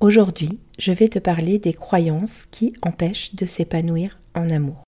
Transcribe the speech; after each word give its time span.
Aujourd'hui, 0.00 0.60
je 0.78 0.92
vais 0.92 1.08
te 1.08 1.18
parler 1.18 1.58
des 1.58 1.72
croyances 1.72 2.46
qui 2.46 2.72
empêchent 2.82 3.34
de 3.34 3.44
s'épanouir 3.44 4.20
en 4.32 4.48
amour. 4.48 4.84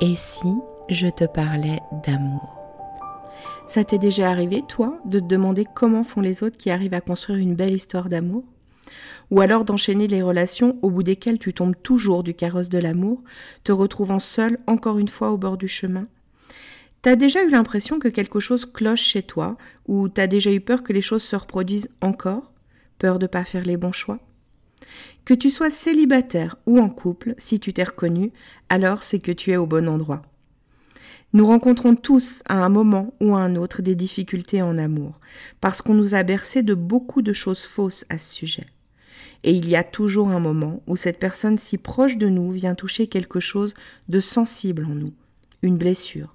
Et 0.00 0.14
si 0.16 0.52
je 0.90 1.08
te 1.08 1.24
parlais 1.24 1.80
d'amour? 2.04 2.58
Ça 3.66 3.84
t'est 3.84 3.96
déjà 3.96 4.28
arrivé, 4.28 4.64
toi, 4.68 4.98
de 5.06 5.18
te 5.18 5.24
demander 5.24 5.64
comment 5.64 6.04
font 6.04 6.20
les 6.20 6.42
autres 6.42 6.58
qui 6.58 6.70
arrivent 6.70 6.92
à 6.92 7.00
construire 7.00 7.38
une 7.38 7.54
belle 7.54 7.74
histoire 7.74 8.10
d'amour? 8.10 8.44
Ou 9.30 9.40
alors 9.40 9.64
d'enchaîner 9.64 10.08
les 10.08 10.20
relations 10.20 10.76
au 10.82 10.90
bout 10.90 11.04
desquelles 11.04 11.38
tu 11.38 11.54
tombes 11.54 11.76
toujours 11.82 12.22
du 12.22 12.34
carrosse 12.34 12.68
de 12.68 12.78
l'amour, 12.78 13.22
te 13.64 13.72
retrouvant 13.72 14.18
seul 14.18 14.58
encore 14.66 14.98
une 14.98 15.08
fois 15.08 15.30
au 15.30 15.38
bord 15.38 15.56
du 15.56 15.68
chemin? 15.68 16.06
T'as 17.02 17.16
déjà 17.16 17.42
eu 17.44 17.48
l'impression 17.48 17.98
que 17.98 18.08
quelque 18.08 18.40
chose 18.40 18.66
cloche 18.66 19.02
chez 19.02 19.22
toi, 19.22 19.56
ou 19.86 20.08
t'as 20.08 20.26
déjà 20.26 20.52
eu 20.52 20.60
peur 20.60 20.82
que 20.82 20.92
les 20.92 21.00
choses 21.00 21.22
se 21.22 21.34
reproduisent 21.34 21.88
encore? 22.02 22.52
Peur 22.98 23.18
de 23.18 23.26
pas 23.26 23.46
faire 23.46 23.64
les 23.64 23.78
bons 23.78 23.92
choix? 23.92 24.18
Que 25.24 25.32
tu 25.32 25.48
sois 25.48 25.70
célibataire 25.70 26.56
ou 26.66 26.78
en 26.78 26.90
couple, 26.90 27.34
si 27.38 27.58
tu 27.58 27.72
t'es 27.72 27.84
reconnu, 27.84 28.32
alors 28.68 29.02
c'est 29.02 29.18
que 29.18 29.32
tu 29.32 29.50
es 29.50 29.56
au 29.56 29.66
bon 29.66 29.88
endroit. 29.88 30.20
Nous 31.32 31.46
rencontrons 31.46 31.94
tous 31.94 32.42
à 32.46 32.62
un 32.64 32.68
moment 32.68 33.14
ou 33.20 33.34
à 33.34 33.40
un 33.40 33.56
autre 33.56 33.80
des 33.80 33.94
difficultés 33.94 34.60
en 34.60 34.76
amour, 34.76 35.20
parce 35.62 35.80
qu'on 35.80 35.94
nous 35.94 36.14
a 36.14 36.22
bercé 36.22 36.62
de 36.62 36.74
beaucoup 36.74 37.22
de 37.22 37.32
choses 37.32 37.62
fausses 37.62 38.04
à 38.10 38.18
ce 38.18 38.34
sujet. 38.34 38.66
Et 39.42 39.52
il 39.52 39.68
y 39.68 39.76
a 39.76 39.84
toujours 39.84 40.28
un 40.28 40.40
moment 40.40 40.82
où 40.86 40.96
cette 40.96 41.18
personne 41.18 41.56
si 41.56 41.78
proche 41.78 42.18
de 42.18 42.28
nous 42.28 42.50
vient 42.50 42.74
toucher 42.74 43.06
quelque 43.06 43.40
chose 43.40 43.74
de 44.10 44.20
sensible 44.20 44.84
en 44.84 44.94
nous, 44.94 45.14
une 45.62 45.78
blessure. 45.78 46.34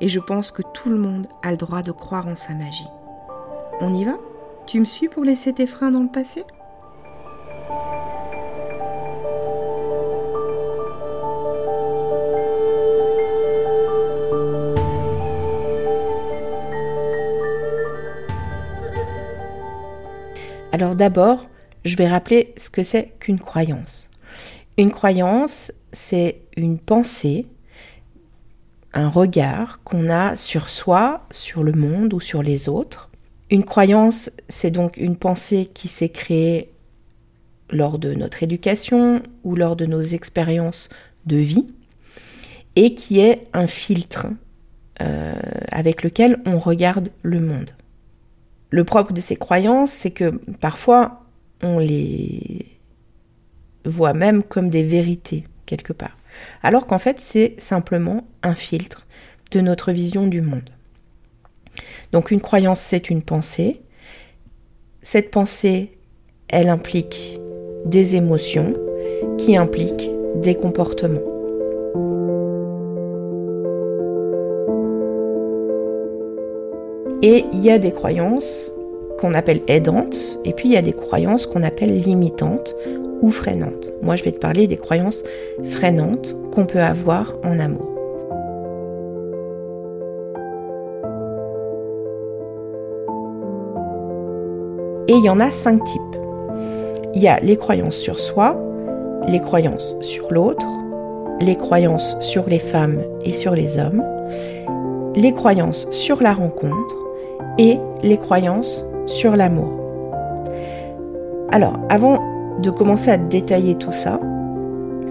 et 0.00 0.08
je 0.08 0.20
pense 0.20 0.50
que 0.50 0.62
tout 0.62 0.90
le 0.90 0.98
monde 0.98 1.26
a 1.42 1.50
le 1.50 1.56
droit 1.56 1.82
de 1.82 1.92
croire 1.92 2.26
en 2.26 2.36
sa 2.36 2.54
magie. 2.54 2.88
On 3.80 3.94
y 3.94 4.04
va? 4.04 4.16
Tu 4.66 4.80
me 4.80 4.84
suis 4.84 5.08
pour 5.08 5.24
laisser 5.24 5.52
tes 5.52 5.66
freins 5.66 5.90
dans 5.90 6.02
le 6.02 6.08
passé? 6.08 6.44
Alors 20.72 20.94
d'abord, 20.94 21.46
je 21.86 21.96
vais 21.96 22.06
rappeler 22.06 22.52
ce 22.58 22.68
que 22.68 22.82
c'est 22.82 23.14
qu'une 23.18 23.38
croyance. 23.38 24.10
Une 24.76 24.90
croyance, 24.90 25.72
c'est 25.90 26.42
une 26.56 26.78
pensée 26.78 27.46
un 28.92 29.08
regard 29.08 29.80
qu'on 29.84 30.08
a 30.08 30.36
sur 30.36 30.68
soi, 30.68 31.26
sur 31.30 31.62
le 31.62 31.72
monde 31.72 32.14
ou 32.14 32.20
sur 32.20 32.42
les 32.42 32.68
autres. 32.68 33.10
Une 33.50 33.64
croyance, 33.64 34.30
c'est 34.48 34.70
donc 34.70 34.96
une 34.96 35.16
pensée 35.16 35.66
qui 35.66 35.88
s'est 35.88 36.08
créée 36.08 36.72
lors 37.70 37.98
de 37.98 38.14
notre 38.14 38.42
éducation 38.42 39.22
ou 39.44 39.56
lors 39.56 39.76
de 39.76 39.86
nos 39.86 40.00
expériences 40.00 40.88
de 41.26 41.36
vie 41.36 41.66
et 42.76 42.94
qui 42.94 43.20
est 43.20 43.42
un 43.52 43.66
filtre 43.66 44.26
euh, 45.00 45.34
avec 45.70 46.02
lequel 46.02 46.40
on 46.46 46.58
regarde 46.58 47.10
le 47.22 47.40
monde. 47.40 47.70
Le 48.70 48.84
propre 48.84 49.12
de 49.12 49.20
ces 49.20 49.36
croyances, 49.36 49.90
c'est 49.90 50.10
que 50.10 50.30
parfois 50.60 51.22
on 51.62 51.78
les 51.78 52.66
voit 53.84 54.14
même 54.14 54.42
comme 54.42 54.68
des 54.68 54.82
vérités 54.82 55.44
quelque 55.64 55.92
part 55.92 56.15
alors 56.62 56.86
qu'en 56.86 56.98
fait 56.98 57.20
c'est 57.20 57.54
simplement 57.58 58.26
un 58.42 58.54
filtre 58.54 59.06
de 59.52 59.60
notre 59.60 59.92
vision 59.92 60.26
du 60.26 60.40
monde. 60.40 60.70
Donc 62.12 62.30
une 62.30 62.40
croyance, 62.40 62.80
c'est 62.80 63.10
une 63.10 63.22
pensée. 63.22 63.82
Cette 65.02 65.30
pensée, 65.30 65.98
elle 66.48 66.68
implique 66.68 67.38
des 67.84 68.16
émotions 68.16 68.72
qui 69.38 69.56
impliquent 69.56 70.10
des 70.36 70.54
comportements. 70.54 71.20
Et 77.22 77.44
il 77.52 77.60
y 77.60 77.70
a 77.70 77.78
des 77.78 77.92
croyances 77.92 78.72
qu'on 79.18 79.34
appelle 79.34 79.62
aidantes, 79.68 80.38
et 80.44 80.52
puis 80.52 80.68
il 80.68 80.72
y 80.72 80.76
a 80.76 80.82
des 80.82 80.92
croyances 80.92 81.46
qu'on 81.46 81.62
appelle 81.62 81.96
limitantes 81.96 82.74
ou 83.22 83.30
freinantes. 83.30 83.92
Moi, 84.02 84.16
je 84.16 84.24
vais 84.24 84.32
te 84.32 84.38
parler 84.38 84.66
des 84.66 84.76
croyances 84.76 85.22
freinantes 85.64 86.36
qu'on 86.54 86.66
peut 86.66 86.80
avoir 86.80 87.34
en 87.42 87.58
amour. 87.58 87.92
Et 95.08 95.12
il 95.12 95.24
y 95.24 95.30
en 95.30 95.38
a 95.38 95.50
cinq 95.50 95.82
types. 95.84 96.02
Il 97.14 97.22
y 97.22 97.28
a 97.28 97.38
les 97.40 97.56
croyances 97.56 97.96
sur 97.96 98.18
soi, 98.18 98.56
les 99.28 99.40
croyances 99.40 99.94
sur 100.00 100.32
l'autre, 100.32 100.66
les 101.40 101.56
croyances 101.56 102.16
sur 102.20 102.48
les 102.48 102.58
femmes 102.58 103.02
et 103.24 103.32
sur 103.32 103.54
les 103.54 103.78
hommes, 103.78 104.02
les 105.14 105.32
croyances 105.32 105.86
sur 105.90 106.22
la 106.22 106.34
rencontre 106.34 106.96
et 107.58 107.78
les 108.02 108.18
croyances 108.18 108.85
sur 109.06 109.36
l'amour. 109.36 109.80
Alors, 111.50 111.78
avant 111.88 112.22
de 112.60 112.70
commencer 112.70 113.10
à 113.10 113.18
détailler 113.18 113.76
tout 113.76 113.92
ça, 113.92 114.18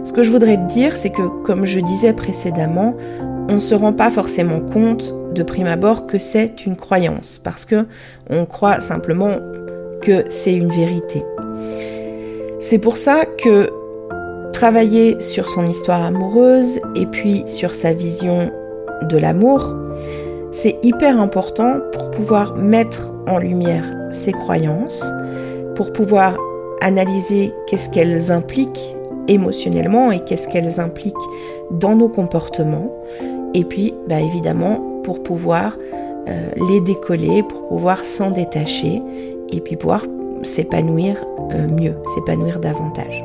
ce 0.03 0.13
que 0.13 0.22
je 0.22 0.31
voudrais 0.31 0.57
te 0.57 0.67
dire, 0.67 0.95
c'est 0.95 1.09
que, 1.09 1.23
comme 1.44 1.66
je 1.66 1.79
disais 1.79 2.13
précédemment, 2.13 2.94
on 3.50 3.55
ne 3.55 3.59
se 3.59 3.75
rend 3.75 3.94
pas 3.94 4.09
forcément 4.09 4.59
compte 4.59 5.16
de 5.34 5.44
prime 5.44 5.67
abord 5.67 6.07
que 6.07 6.17
c'est 6.17 6.66
une 6.66 6.75
croyance, 6.75 7.39
parce 7.44 7.66
que 7.66 7.85
on 8.29 8.45
croit 8.45 8.79
simplement 8.79 9.38
que 10.01 10.23
c'est 10.29 10.55
une 10.55 10.69
vérité. 10.69 11.23
C'est 12.59 12.79
pour 12.79 12.97
ça 12.97 13.25
que 13.25 13.69
travailler 14.53 15.19
sur 15.19 15.50
son 15.50 15.66
histoire 15.66 16.01
amoureuse 16.03 16.79
et 16.95 17.05
puis 17.05 17.44
sur 17.47 17.75
sa 17.75 17.91
vision 17.91 18.51
de 19.09 19.17
l'amour, 19.17 19.75
c'est 20.51 20.79
hyper 20.84 21.19
important 21.19 21.81
pour 21.91 22.11
pouvoir 22.11 22.55
mettre 22.55 23.11
en 23.27 23.39
lumière 23.39 23.83
ses 24.11 24.31
croyances, 24.31 25.03
pour 25.75 25.91
pouvoir 25.91 26.37
analyser 26.81 27.51
qu'est-ce 27.67 27.89
qu'elles 27.89 28.31
impliquent 28.31 28.95
émotionnellement 29.27 30.11
et 30.11 30.19
qu'est-ce 30.19 30.47
qu'elles 30.47 30.79
impliquent 30.79 31.15
dans 31.71 31.95
nos 31.95 32.09
comportements. 32.09 32.91
Et 33.53 33.63
puis, 33.63 33.93
bah, 34.07 34.21
évidemment, 34.21 35.01
pour 35.03 35.23
pouvoir 35.23 35.77
euh, 36.27 36.49
les 36.69 36.81
décoller, 36.81 37.43
pour 37.43 37.67
pouvoir 37.67 37.99
s'en 37.99 38.31
détacher 38.31 39.01
et 39.51 39.59
puis 39.61 39.75
pouvoir 39.75 40.05
s'épanouir 40.43 41.15
euh, 41.51 41.67
mieux, 41.69 41.95
s'épanouir 42.13 42.59
davantage. 42.59 43.23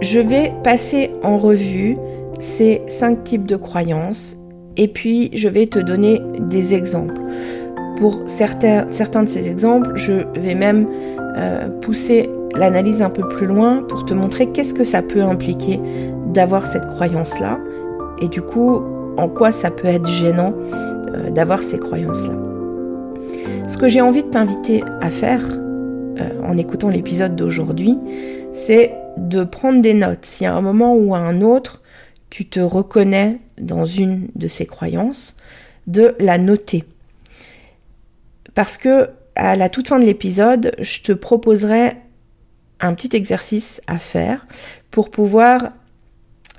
Je 0.00 0.20
vais 0.20 0.52
passer 0.62 1.10
en 1.22 1.38
revue 1.38 1.96
ces 2.38 2.82
cinq 2.86 3.24
types 3.24 3.46
de 3.46 3.56
croyances 3.56 4.36
et 4.76 4.88
puis 4.88 5.30
je 5.34 5.48
vais 5.48 5.66
te 5.66 5.78
donner 5.78 6.20
des 6.38 6.74
exemples. 6.74 7.20
Pour 7.98 8.22
certains, 8.26 8.84
de 8.84 9.28
ces 9.28 9.48
exemples, 9.48 9.92
je 9.94 10.24
vais 10.38 10.54
même 10.54 10.86
euh, 11.36 11.68
pousser 11.80 12.28
l'analyse 12.54 13.02
un 13.02 13.10
peu 13.10 13.26
plus 13.28 13.46
loin 13.46 13.82
pour 13.82 14.04
te 14.04 14.14
montrer 14.14 14.46
qu'est-ce 14.52 14.74
que 14.74 14.84
ça 14.84 15.02
peut 15.02 15.22
impliquer 15.22 15.80
d'avoir 16.32 16.66
cette 16.66 16.86
croyance-là 16.86 17.58
et 18.20 18.28
du 18.28 18.42
coup 18.42 18.82
en 19.16 19.28
quoi 19.28 19.52
ça 19.52 19.70
peut 19.70 19.88
être 19.88 20.08
gênant 20.08 20.52
euh, 21.14 21.30
d'avoir 21.30 21.62
ces 21.62 21.78
croyances-là. 21.78 22.34
Ce 23.66 23.78
que 23.78 23.88
j'ai 23.88 24.00
envie 24.00 24.22
de 24.22 24.28
t'inviter 24.28 24.84
à 25.00 25.10
faire 25.10 25.42
euh, 26.20 26.42
en 26.44 26.56
écoutant 26.56 26.88
l'épisode 26.88 27.34
d'aujourd'hui, 27.34 27.98
c'est 28.52 28.94
de 29.16 29.44
prendre 29.44 29.80
des 29.80 29.94
notes. 29.94 30.24
Si 30.24 30.46
à 30.46 30.54
un 30.54 30.60
moment 30.60 30.94
ou 30.94 31.14
à 31.14 31.18
un 31.18 31.40
autre, 31.40 31.82
tu 32.36 32.44
te 32.44 32.60
reconnais 32.60 33.38
dans 33.56 33.86
une 33.86 34.28
de 34.34 34.46
ces 34.46 34.66
croyances, 34.66 35.38
de 35.86 36.14
la 36.20 36.36
noter. 36.36 36.84
Parce 38.52 38.76
que 38.76 39.08
à 39.36 39.56
la 39.56 39.70
toute 39.70 39.88
fin 39.88 39.98
de 39.98 40.04
l'épisode, 40.04 40.76
je 40.78 41.00
te 41.00 41.12
proposerai 41.12 41.96
un 42.80 42.92
petit 42.92 43.16
exercice 43.16 43.80
à 43.86 43.98
faire 43.98 44.46
pour 44.90 45.10
pouvoir, 45.10 45.72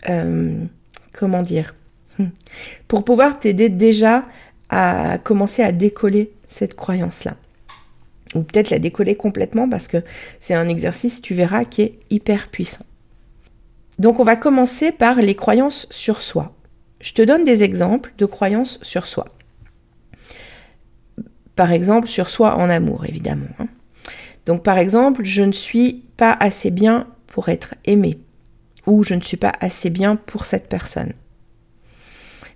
euh, 0.09 0.65
comment 1.13 1.43
dire, 1.43 1.75
pour 2.87 3.05
pouvoir 3.05 3.37
t'aider 3.37 3.69
déjà 3.69 4.25
à 4.69 5.19
commencer 5.23 5.61
à 5.61 5.71
décoller 5.71 6.31
cette 6.47 6.75
croyance-là. 6.75 7.35
Ou 8.33 8.41
peut-être 8.41 8.71
la 8.71 8.79
décoller 8.79 9.13
complètement 9.13 9.69
parce 9.69 9.87
que 9.87 10.01
c'est 10.39 10.55
un 10.55 10.69
exercice, 10.69 11.21
tu 11.21 11.35
verras, 11.35 11.65
qui 11.65 11.83
est 11.83 11.99
hyper 12.09 12.49
puissant. 12.49 12.87
Donc 13.99 14.19
on 14.19 14.23
va 14.23 14.35
commencer 14.35 14.91
par 14.91 15.15
les 15.15 15.35
croyances 15.35 15.87
sur 15.89 16.21
soi. 16.21 16.55
Je 16.99 17.13
te 17.13 17.21
donne 17.21 17.43
des 17.43 17.63
exemples 17.63 18.13
de 18.17 18.25
croyances 18.25 18.79
sur 18.81 19.07
soi. 19.07 19.25
Par 21.55 21.71
exemple, 21.71 22.07
sur 22.07 22.29
soi 22.29 22.55
en 22.55 22.69
amour, 22.69 23.05
évidemment. 23.05 23.47
Hein. 23.59 23.67
Donc 24.45 24.63
par 24.63 24.77
exemple, 24.77 25.23
je 25.23 25.43
ne 25.43 25.51
suis 25.51 26.05
pas 26.15 26.35
assez 26.39 26.71
bien 26.71 27.07
pour 27.27 27.49
être 27.49 27.75
aimé 27.85 28.19
ou 28.85 29.03
je 29.03 29.13
ne 29.13 29.21
suis 29.21 29.37
pas 29.37 29.53
assez 29.59 29.89
bien 29.89 30.15
pour 30.15 30.45
cette 30.45 30.69
personne. 30.69 31.13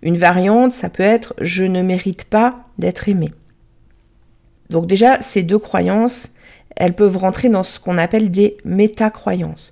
Une 0.02 0.18
variante, 0.18 0.72
ça 0.72 0.90
peut 0.90 1.04
être 1.04 1.36
je 1.40 1.64
ne 1.64 1.82
mérite 1.82 2.26
pas 2.26 2.64
d'être 2.80 3.10
aimé. 3.10 3.32
Donc 4.70 4.88
déjà, 4.88 5.20
ces 5.20 5.44
deux 5.44 5.60
croyances, 5.60 6.30
elles 6.76 6.96
peuvent 6.96 7.18
rentrer 7.18 7.50
dans 7.50 7.64
ce 7.64 7.80
qu'on 7.80 7.98
appelle 7.98 8.32
des 8.32 8.58
métacroyances. 8.64 9.72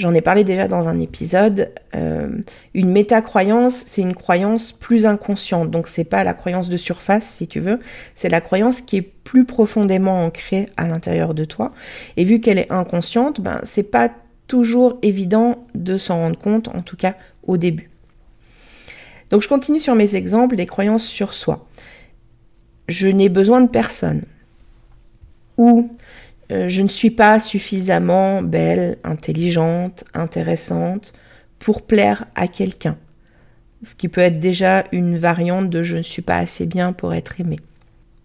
J'en 0.00 0.14
ai 0.14 0.22
parlé 0.22 0.44
déjà 0.44 0.66
dans 0.66 0.88
un 0.88 0.98
épisode. 0.98 1.70
Euh, 1.94 2.38
une 2.72 2.90
métacroyance, 2.90 3.82
c'est 3.84 4.00
une 4.00 4.14
croyance 4.14 4.72
plus 4.72 5.04
inconsciente. 5.04 5.70
Donc 5.70 5.88
c'est 5.88 6.04
pas 6.04 6.24
la 6.24 6.32
croyance 6.32 6.70
de 6.70 6.78
surface, 6.78 7.26
si 7.26 7.46
tu 7.46 7.60
veux. 7.60 7.78
C'est 8.14 8.30
la 8.30 8.40
croyance 8.40 8.80
qui 8.80 8.96
est 8.96 9.02
plus 9.02 9.44
profondément 9.44 10.24
ancrée 10.24 10.64
à 10.78 10.88
l'intérieur 10.88 11.34
de 11.34 11.44
toi. 11.44 11.72
Et 12.16 12.24
vu 12.24 12.40
qu'elle 12.40 12.56
est 12.56 12.72
inconsciente, 12.72 13.42
ben 13.42 13.60
c'est 13.62 13.82
pas 13.82 14.10
toujours 14.46 14.98
évident 15.02 15.66
de 15.74 15.98
s'en 15.98 16.16
rendre 16.16 16.38
compte, 16.38 16.68
en 16.68 16.80
tout 16.80 16.96
cas 16.96 17.14
au 17.42 17.58
début. 17.58 17.90
Donc 19.28 19.42
je 19.42 19.48
continue 19.48 19.80
sur 19.80 19.94
mes 19.96 20.16
exemples 20.16 20.56
des 20.56 20.64
croyances 20.64 21.04
sur 21.04 21.34
soi. 21.34 21.68
Je 22.88 23.08
n'ai 23.08 23.28
besoin 23.28 23.60
de 23.60 23.68
personne. 23.68 24.22
Ou 25.58 25.90
je 26.50 26.82
ne 26.82 26.88
suis 26.88 27.10
pas 27.10 27.38
suffisamment 27.40 28.42
belle, 28.42 28.98
intelligente, 29.04 30.04
intéressante 30.14 31.12
pour 31.58 31.82
plaire 31.82 32.26
à 32.34 32.48
quelqu'un. 32.48 32.96
Ce 33.82 33.94
qui 33.94 34.08
peut 34.08 34.20
être 34.20 34.38
déjà 34.38 34.84
une 34.92 35.16
variante 35.16 35.70
de 35.70 35.82
je 35.82 35.96
ne 35.96 36.02
suis 36.02 36.22
pas 36.22 36.36
assez 36.36 36.66
bien 36.66 36.92
pour 36.92 37.14
être 37.14 37.40
aimée. 37.40 37.60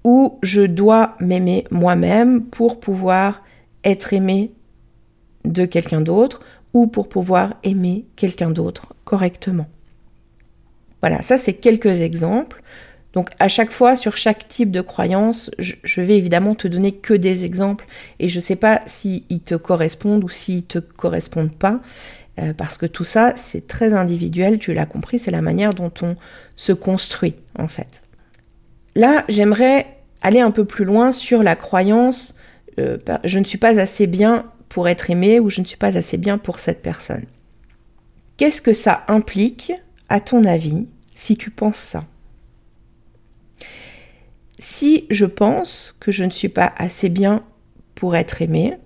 Ou 0.04 0.38
je 0.44 0.62
dois 0.62 1.16
m'aimer 1.20 1.66
moi-même 1.72 2.44
pour 2.44 2.80
pouvoir 2.80 3.42
être 3.84 4.14
aimée 4.14 4.52
de 5.46 5.66
quelqu'un 5.66 6.02
d'autre 6.02 6.42
ou 6.74 6.88
pour 6.88 7.08
pouvoir 7.08 7.54
aimer 7.64 8.06
quelqu'un 8.16 8.50
d'autre 8.50 8.94
correctement. 9.06 9.68
Voilà, 11.02 11.22
ça 11.22 11.38
c'est 11.38 11.54
quelques 11.54 12.02
exemples. 12.02 12.62
Donc 13.16 13.30
à 13.40 13.48
chaque 13.48 13.72
fois, 13.72 13.96
sur 13.96 14.18
chaque 14.18 14.48
type 14.48 14.72
de 14.72 14.82
croyance, 14.82 15.50
je, 15.58 16.02
vais 16.02 16.18
évidemment 16.18 16.54
te 16.54 16.68
donner 16.68 16.92
que 16.92 17.14
des 17.14 17.46
exemples 17.46 17.86
et 18.20 18.28
je 18.28 18.36
ne 18.38 18.42
sais 18.42 18.56
pas 18.56 18.82
s'ils 18.86 19.42
te 19.44 19.56
correspondent 19.56 20.24
ou 20.24 20.30
s'ils 20.30 20.58
ne 20.58 20.62
te 20.62 20.80
correspondent 20.80 21.56
pas. 21.56 21.80
Euh, 22.38 22.54
parce 22.54 22.78
que 22.78 22.86
tout 22.86 23.06
ça, 23.06 23.34
c'est 23.36 23.66
très 23.66 23.94
individuel, 23.94 24.60
tu 24.60 24.74
l'as 24.74 24.86
compris, 24.86 25.20
c'est 25.20 25.32
la 25.32 25.42
manière 25.42 25.74
dont 25.74 25.94
on 26.02 26.18
se 26.58 26.74
construit 26.74 27.36
en 27.58 27.70
fait. 27.70 28.04
Là, 28.94 29.24
j'aimerais 29.30 29.88
aller 30.22 30.42
un 30.42 30.52
peu 30.52 30.66
plus 30.66 30.84
loin 30.84 31.12
sur 31.12 31.42
la 31.42 31.56
croyance 31.56 32.36
euh, 32.80 32.98
je 33.24 33.40
ne 33.40 33.44
suis 33.44 33.58
pas 33.58 33.80
assez 33.80 34.08
bien 34.08 34.52
pour 34.70 34.88
être 34.88 35.10
aimé 35.10 35.40
ou 35.40 35.50
je 35.50 35.62
ne 35.62 35.66
suis 35.66 35.78
pas 35.78 35.98
assez 35.98 36.18
bien 36.18 36.38
pour 36.38 36.60
cette 36.60 36.82
personne. 36.82 37.26
Qu'est-ce 38.38 38.62
que 38.62 38.74
ça 38.74 39.06
implique, 39.08 39.72
à 40.10 40.20
ton 40.20 40.44
avis, 40.44 40.88
si 41.14 41.38
tu 41.38 41.52
penses 41.52 41.78
ça? 41.78 42.02
Si 44.58 45.06
je 45.10 45.26
pense 45.26 45.96
que 46.00 46.12
je 46.12 46.24
ne 46.24 46.30
suis 46.30 46.50
pas 46.50 46.74
assez 46.78 47.10
bien 47.10 47.44
pour 47.94 48.16
être 48.16 48.42
aimé, 48.42 48.78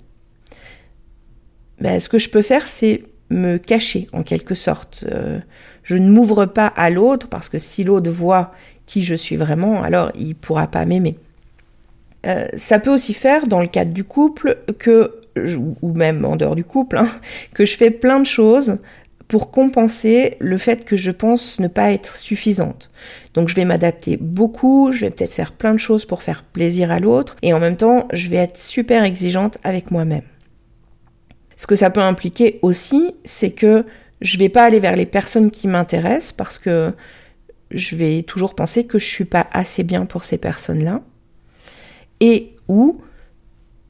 ben, 1.80 2.00
ce 2.00 2.10
que 2.10 2.18
je 2.18 2.30
peux 2.30 2.42
faire, 2.42 2.68
c'est 2.68 3.04
me 3.30 3.57
cacher 3.57 4.07
en 4.12 4.24
quelque 4.24 4.56
sorte. 4.56 5.06
Euh, 5.12 5.39
je 5.83 5.95
ne 5.95 6.10
m'ouvre 6.10 6.45
pas 6.45 6.68
à 6.68 6.89
l'autre 6.89 7.27
parce 7.27 7.50
que 7.50 7.57
si 7.57 7.83
l'autre 7.83 8.10
voit 8.10 8.51
qui 8.86 9.04
je 9.04 9.16
suis 9.16 9.36
vraiment, 9.36 9.83
alors 9.83 10.12
il 10.16 10.30
ne 10.30 10.33
pourra 10.33 10.68
pas 10.68 10.86
m'aimer. 10.86 11.18
Euh, 12.25 12.48
ça 12.54 12.80
peut 12.80 12.92
aussi 12.92 13.13
faire, 13.13 13.48
dans 13.48 13.62
le 13.62 13.68
cadre 13.68 13.94
du 13.94 14.04
couple, 14.04 14.57
que 14.77 15.16
ou 15.81 15.94
même 15.94 16.25
en 16.25 16.36
dehors 16.36 16.56
du 16.56 16.66
couple, 16.66 16.98
hein, 16.98 17.07
que 17.54 17.63
je 17.63 17.77
fais 17.77 17.92
plein 17.92 18.19
de 18.19 18.25
choses 18.25 18.75
pour 19.30 19.52
compenser 19.52 20.36
le 20.40 20.58
fait 20.58 20.84
que 20.84 20.98
je 20.98 21.12
pense 21.12 21.60
ne 21.60 21.68
pas 21.68 21.92
être 21.92 22.18
suffisante. 22.18 22.90
Donc 23.36 23.48
je 23.48 23.56
vais 23.56 23.64
m'adapter 23.64 24.18
beaucoup, 24.18 24.92
je 24.92 25.02
vais 25.02 25.12
peut-être 25.12 25.34
faire 25.34 25.54
plein 25.54 25.72
de 25.72 25.80
choses 25.80 26.06
pour 26.06 26.24
faire 26.24 26.44
plaisir 26.44 26.92
à 26.92 27.00
l'autre, 27.00 27.38
et 27.44 27.54
en 27.54 27.60
même 27.60 27.78
temps, 27.78 28.08
je 28.12 28.28
vais 28.28 28.38
être 28.38 28.58
super 28.58 29.04
exigeante 29.04 29.60
avec 29.64 29.92
moi-même. 29.92 30.24
Ce 31.56 31.68
que 31.68 31.76
ça 31.76 31.92
peut 31.92 32.02
impliquer 32.02 32.58
aussi, 32.64 33.14
c'est 33.24 33.52
que 33.52 33.86
je 34.20 34.40
vais 34.40 34.50
pas 34.50 34.64
aller 34.64 34.80
vers 34.80 34.96
les 34.96 35.06
personnes 35.06 35.52
qui 35.52 35.68
m'intéressent 35.68 36.31
parce 36.31 36.58
que 36.58 36.92
je 37.70 37.96
vais 37.96 38.24
toujours 38.24 38.56
penser 38.56 38.88
que 38.88 38.98
je 38.98 39.06
suis 39.06 39.26
pas 39.26 39.46
assez 39.52 39.84
bien 39.84 40.08
pour 40.08 40.26
ces 40.26 40.40
personnes-là. 40.40 41.02
Et 42.20 42.56
ou 42.68 43.00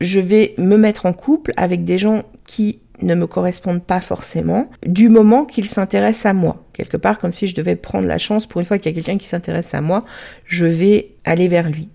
je 0.02 0.20
vais 0.20 0.54
me 0.58 0.76
mettre 0.76 1.06
en 1.06 1.14
couple 1.14 1.54
avec 1.56 1.86
des 1.86 1.98
gens 1.98 2.24
qui 2.46 2.80
ne 3.02 3.16
me 3.16 3.28
correspondent 3.28 3.84
pas 3.84 4.02
forcément, 4.02 4.70
du 4.86 5.10
moment 5.10 5.46
qu'ils 5.46 5.68
s'intéressent 5.68 6.28
à 6.28 6.34
moi. 6.34 6.66
Quelque 6.74 6.98
part, 6.98 7.20
comme 7.20 7.32
si 7.32 7.48
je 7.48 7.56
devais 7.56 7.76
prendre 7.76 8.08
la 8.08 8.18
chance, 8.18 8.46
pour 8.46 8.60
une 8.62 8.66
fois 8.66 8.78
qu'il 8.78 8.92
y 8.92 8.94
a 8.94 8.96
quelqu'un 8.96 9.18
qui 9.18 9.28
s'intéresse 9.28 9.74
à 9.74 9.82
moi, 9.82 10.06
je 10.46 10.66
vais 10.66 11.12
aller 11.24 11.48
vers 11.48 11.70
lui. 11.70 11.90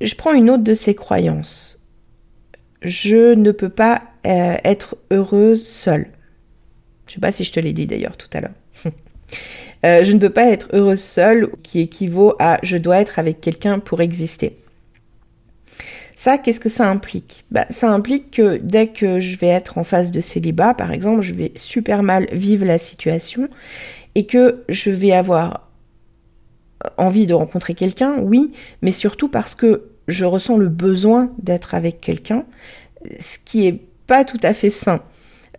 Je 0.00 0.14
prends 0.14 0.32
une 0.32 0.50
autre 0.50 0.64
de 0.64 0.74
ces 0.74 0.94
croyances. 0.94 1.78
Je 2.82 3.34
ne 3.34 3.52
peux 3.52 3.68
pas 3.68 4.02
euh, 4.26 4.56
être 4.64 4.96
heureuse 5.10 5.66
seule. 5.66 6.08
Je 7.06 7.12
ne 7.12 7.14
sais 7.14 7.20
pas 7.20 7.32
si 7.32 7.44
je 7.44 7.52
te 7.52 7.60
l'ai 7.60 7.72
dit 7.72 7.86
d'ailleurs 7.86 8.16
tout 8.16 8.28
à 8.32 8.40
l'heure. 8.40 8.54
Euh, 9.82 10.04
je 10.04 10.12
ne 10.12 10.18
peux 10.18 10.28
pas 10.28 10.50
être 10.50 10.68
heureuse 10.74 11.00
seule, 11.00 11.52
qui 11.62 11.80
équivaut 11.80 12.34
à 12.38 12.58
je 12.62 12.76
dois 12.76 13.00
être 13.00 13.18
avec 13.18 13.40
quelqu'un 13.40 13.78
pour 13.78 14.02
exister. 14.02 14.58
Ça, 16.20 16.36
qu'est-ce 16.36 16.60
que 16.60 16.68
ça 16.68 16.86
implique? 16.86 17.46
Bah, 17.50 17.64
Ça 17.70 17.90
implique 17.90 18.32
que 18.32 18.58
dès 18.58 18.88
que 18.88 19.20
je 19.20 19.38
vais 19.38 19.46
être 19.46 19.78
en 19.78 19.84
phase 19.84 20.10
de 20.10 20.20
célibat, 20.20 20.74
par 20.74 20.92
exemple, 20.92 21.22
je 21.22 21.32
vais 21.32 21.50
super 21.56 22.02
mal 22.02 22.26
vivre 22.30 22.66
la 22.66 22.76
situation 22.76 23.48
et 24.14 24.26
que 24.26 24.62
je 24.68 24.90
vais 24.90 25.12
avoir 25.12 25.66
envie 26.98 27.26
de 27.26 27.32
rencontrer 27.32 27.72
quelqu'un, 27.72 28.18
oui, 28.18 28.52
mais 28.82 28.92
surtout 28.92 29.30
parce 29.30 29.54
que 29.54 29.84
je 30.08 30.26
ressens 30.26 30.58
le 30.58 30.68
besoin 30.68 31.32
d'être 31.38 31.74
avec 31.74 32.02
quelqu'un, 32.02 32.44
ce 33.18 33.38
qui 33.42 33.66
est 33.66 33.80
pas 34.06 34.26
tout 34.26 34.40
à 34.42 34.52
fait 34.52 34.68
sain. 34.68 35.00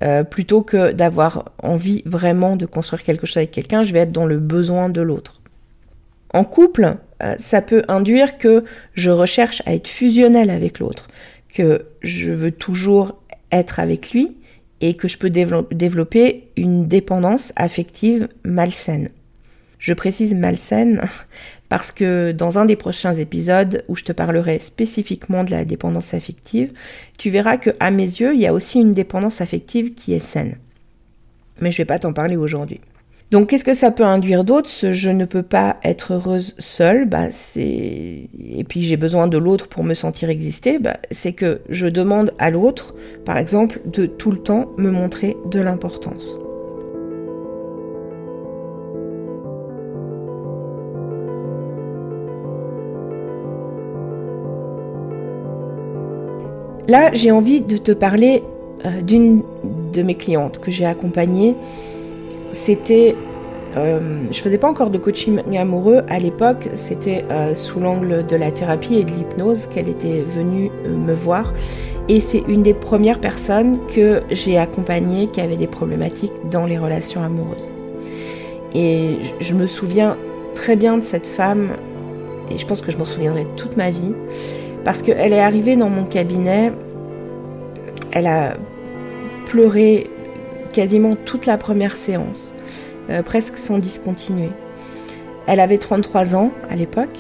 Euh, 0.04 0.24
plutôt 0.24 0.62
que 0.62 0.92
d'avoir 0.92 1.46
envie 1.64 2.04
vraiment 2.06 2.56
de 2.56 2.68
construire 2.68 3.02
quelque 3.04 3.26
chose 3.26 3.38
avec 3.38 3.50
quelqu'un, 3.50 3.82
je 3.82 3.94
vais 3.94 4.00
être 4.02 4.12
dans 4.12 4.28
le 4.28 4.38
besoin 4.38 4.90
de 4.90 5.02
l'autre. 5.02 5.41
En 6.34 6.44
couple, 6.44 6.98
euh, 7.22 7.36
ça 7.38 7.62
peut 7.62 7.84
induire 7.88 8.38
que 8.38 8.64
je 8.94 9.12
recherche 9.12 9.62
à 9.66 9.74
être 9.74 9.88
fusionnel 9.88 10.50
avec 10.50 10.80
l'autre, 10.80 11.08
que 11.54 11.86
je 12.02 12.32
veux 12.32 12.52
toujours 12.52 13.22
être 13.52 13.80
avec 13.80 14.12
lui 14.12 14.38
et 14.80 14.96
que 14.96 15.08
je 15.08 15.18
peux 15.18 15.30
développer 15.30 16.50
une 16.58 16.88
dépendance 16.88 17.54
affective 17.56 18.28
malsaine. 18.44 19.10
Je 19.78 19.94
précise 19.94 20.36
malsaine 20.36 21.02
parce 21.70 21.92
que 21.92 22.32
dans 22.32 22.60
un 22.60 22.66
des 22.66 22.76
prochains 22.76 23.14
épisodes 23.14 23.84
où 23.88 23.96
je 23.96 24.04
te 24.04 24.12
parlerai 24.12 24.60
spécifiquement 24.60 25.44
de 25.44 25.52
la 25.52 25.66
dépendance 25.66 26.14
affective, 26.14 26.72
tu 27.18 27.30
verras 27.30 27.58
que 27.58 27.72
à 27.80 27.92
mes 27.92 28.04
yeux, 28.04 28.34
il 28.34 28.40
y 28.40 28.48
a 28.48 28.54
aussi 28.54 28.80
une 28.80 28.94
dépendance 28.94 29.42
affective 29.42 29.94
qui 29.94 30.14
est 30.14 30.20
saine. 30.20 30.58
Mais 31.60 31.72
je 31.72 31.78
vais 31.78 31.86
pas 31.86 32.00
t'en 32.00 32.14
parler 32.14 32.38
aujourd'hui. 32.38 32.80
Donc 33.32 33.48
qu'est-ce 33.48 33.64
que 33.64 33.74
ça 33.74 33.92
peut 33.92 34.04
induire 34.04 34.44
d'autre 34.44 34.70
je 34.92 35.10
ne 35.10 35.24
peux 35.24 35.42
pas 35.42 35.78
être 35.86 36.16
heureuse 36.16 36.54
seule, 36.60 37.08
bah, 37.08 37.28
et 37.56 38.66
puis 38.68 38.84
j'ai 38.84 38.98
besoin 38.98 39.28
de 39.28 39.38
l'autre 39.38 39.70
pour 39.70 39.86
me 39.86 39.94
sentir 39.94 40.30
exister, 40.30 40.80
bah, 40.80 40.98
c'est 41.12 41.32
que 41.32 41.62
je 41.70 41.88
demande 41.88 42.34
à 42.40 42.52
l'autre, 42.52 42.94
par 43.24 43.38
exemple, 43.38 43.80
de 43.86 44.06
tout 44.06 44.32
le 44.32 44.40
temps 44.40 44.72
me 44.78 44.92
montrer 44.92 45.38
de 45.50 45.62
l'importance. 45.62 46.38
Là, 56.90 57.12
j'ai 57.14 57.32
envie 57.32 57.62
de 57.62 57.78
te 57.78 57.94
parler 57.94 58.44
euh, 58.86 59.02
d'une 59.02 59.44
de 59.94 60.02
mes 60.02 60.16
clientes 60.16 60.60
que 60.60 60.72
j'ai 60.72 60.86
accompagnée 60.86 61.56
c'était 62.52 63.16
euh, 63.78 64.26
je 64.32 64.42
faisais 64.42 64.58
pas 64.58 64.70
encore 64.70 64.90
de 64.90 64.98
coaching 64.98 65.40
amoureux 65.58 66.02
à 66.10 66.20
l'époque, 66.20 66.70
c'était 66.74 67.24
euh, 67.32 67.56
sous 67.56 67.80
l'angle 67.80 68.26
de 68.26 68.36
la 68.36 68.52
thérapie 68.52 68.96
et 68.96 69.04
de 69.06 69.12
l'hypnose 69.12 69.68
qu'elle 69.68 69.88
était 69.88 70.22
venue 70.22 70.70
euh, 70.86 70.98
me 70.98 71.14
voir. 71.14 71.54
Et 72.10 72.20
c'est 72.20 72.44
une 72.50 72.64
des 72.64 72.74
premières 72.74 73.20
personnes 73.20 73.80
que 73.88 74.24
j'ai 74.30 74.58
accompagnées 74.58 75.28
qui 75.28 75.40
avait 75.40 75.56
des 75.56 75.68
problématiques 75.68 76.34
dans 76.50 76.66
les 76.66 76.78
relations 76.78 77.24
amoureuses. 77.24 77.72
Et 78.76 79.20
je 79.40 79.54
me 79.54 79.66
souviens 79.66 80.18
très 80.54 80.76
bien 80.76 80.98
de 80.98 81.04
cette 81.04 81.28
femme, 81.28 81.72
et 82.50 82.58
je 82.58 82.66
pense 82.66 82.82
que 82.82 82.92
je 82.92 82.98
m'en 82.98 83.06
souviendrai 83.06 83.48
toute 83.56 83.78
ma 83.78 83.90
vie, 83.90 84.14
parce 84.84 85.02
qu'elle 85.02 85.32
est 85.32 85.40
arrivée 85.40 85.78
dans 85.78 85.90
mon 85.90 86.04
cabinet, 86.04 86.74
elle 88.12 88.28
a 88.28 88.56
pleuré 89.46 90.10
quasiment 90.72 91.16
toute 91.16 91.46
la 91.46 91.58
première 91.58 91.98
séance, 91.98 92.54
euh, 93.10 93.24
presque 93.24 93.58
sans 93.58 93.78
discontinuer. 93.78 94.50
Elle 95.48 95.60
avait 95.60 95.78
33 95.78 96.36
ans 96.36 96.52
à 96.70 96.76
l'époque 96.76 97.18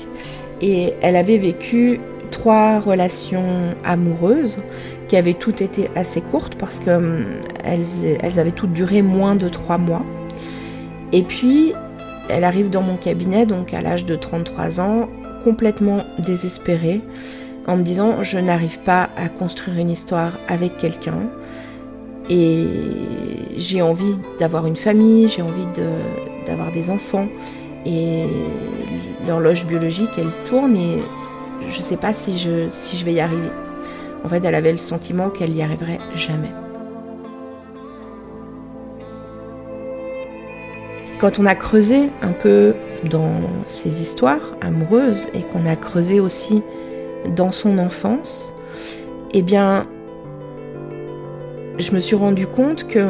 et 0.62 0.94
elle 1.02 1.16
avait 1.16 1.38
vécu 1.38 2.00
trois 2.30 2.80
relations 2.80 3.76
amoureuses 3.84 4.60
qui 5.08 5.18
avaient 5.18 5.34
toutes 5.34 5.62
été 5.62 5.90
assez 5.96 6.22
courtes 6.22 6.56
parce 6.56 6.80
qu'elles 6.80 6.96
hum, 6.96 7.40
avaient 8.22 8.52
toutes 8.52 8.72
duré 8.72 9.02
moins 9.02 9.36
de 9.36 9.50
trois 9.50 9.78
mois. 9.78 10.04
Et 11.12 11.24
puis, 11.24 11.74
elle 12.30 12.46
arrive 12.46 12.70
dans 12.70 12.82
mon 12.82 12.96
cabinet, 12.96 13.46
donc 13.46 13.74
à 13.74 13.82
l'âge 13.82 14.06
de 14.06 14.16
33 14.16 14.80
ans, 14.80 15.10
complètement 15.44 16.04
désespérée, 16.20 17.02
en 17.68 17.78
me 17.78 17.84
disant 17.84 18.24
je 18.24 18.38
n'arrive 18.38 18.80
pas 18.80 19.10
à 19.18 19.28
construire 19.28 19.78
une 19.80 19.90
histoire 19.90 20.32
avec 20.48 20.78
quelqu'un. 20.78 21.30
Et 22.34 22.66
j'ai 23.58 23.82
envie 23.82 24.16
d'avoir 24.40 24.66
une 24.66 24.78
famille, 24.78 25.28
j'ai 25.28 25.42
envie 25.42 25.68
d'avoir 26.46 26.72
des 26.72 26.90
enfants. 26.90 27.28
Et 27.86 28.24
l'horloge 29.28 29.66
biologique, 29.66 30.12
elle 30.18 30.32
tourne 30.46 30.78
et 30.78 31.00
je 31.68 31.78
ne 31.78 31.84
sais 31.84 31.98
pas 31.98 32.14
si 32.14 32.38
je, 32.38 32.70
si 32.70 32.96
je 32.96 33.04
vais 33.04 33.14
y 33.14 33.20
arriver. 33.20 33.50
En 34.24 34.30
fait, 34.30 34.46
elle 34.46 34.56
avait 34.56 34.72
le 34.72 34.78
sentiment 34.78 35.30
qu'elle 35.30 35.52
n'y 35.52 35.62
arriverait 35.62 35.98
jamais. 36.16 36.52
Quand 41.20 41.38
on 41.38 41.46
a 41.46 41.56
creusé 41.56 42.10
un 42.22 42.32
peu 42.32 42.74
dans 43.04 43.42
ses 43.66 44.02
histoires 44.02 44.56
amoureuses 44.62 45.28
et 45.34 45.42
qu'on 45.42 45.66
a 45.66 45.76
creusé 45.76 46.22
aussi 46.22 46.64
dans 47.36 47.52
son 47.52 47.78
enfance, 47.78 48.56
eh 49.34 49.42
bien, 49.42 49.86
je 51.82 51.94
me 51.94 52.00
suis 52.00 52.16
rendu 52.16 52.48
compte 52.48 52.88
que 52.88 53.08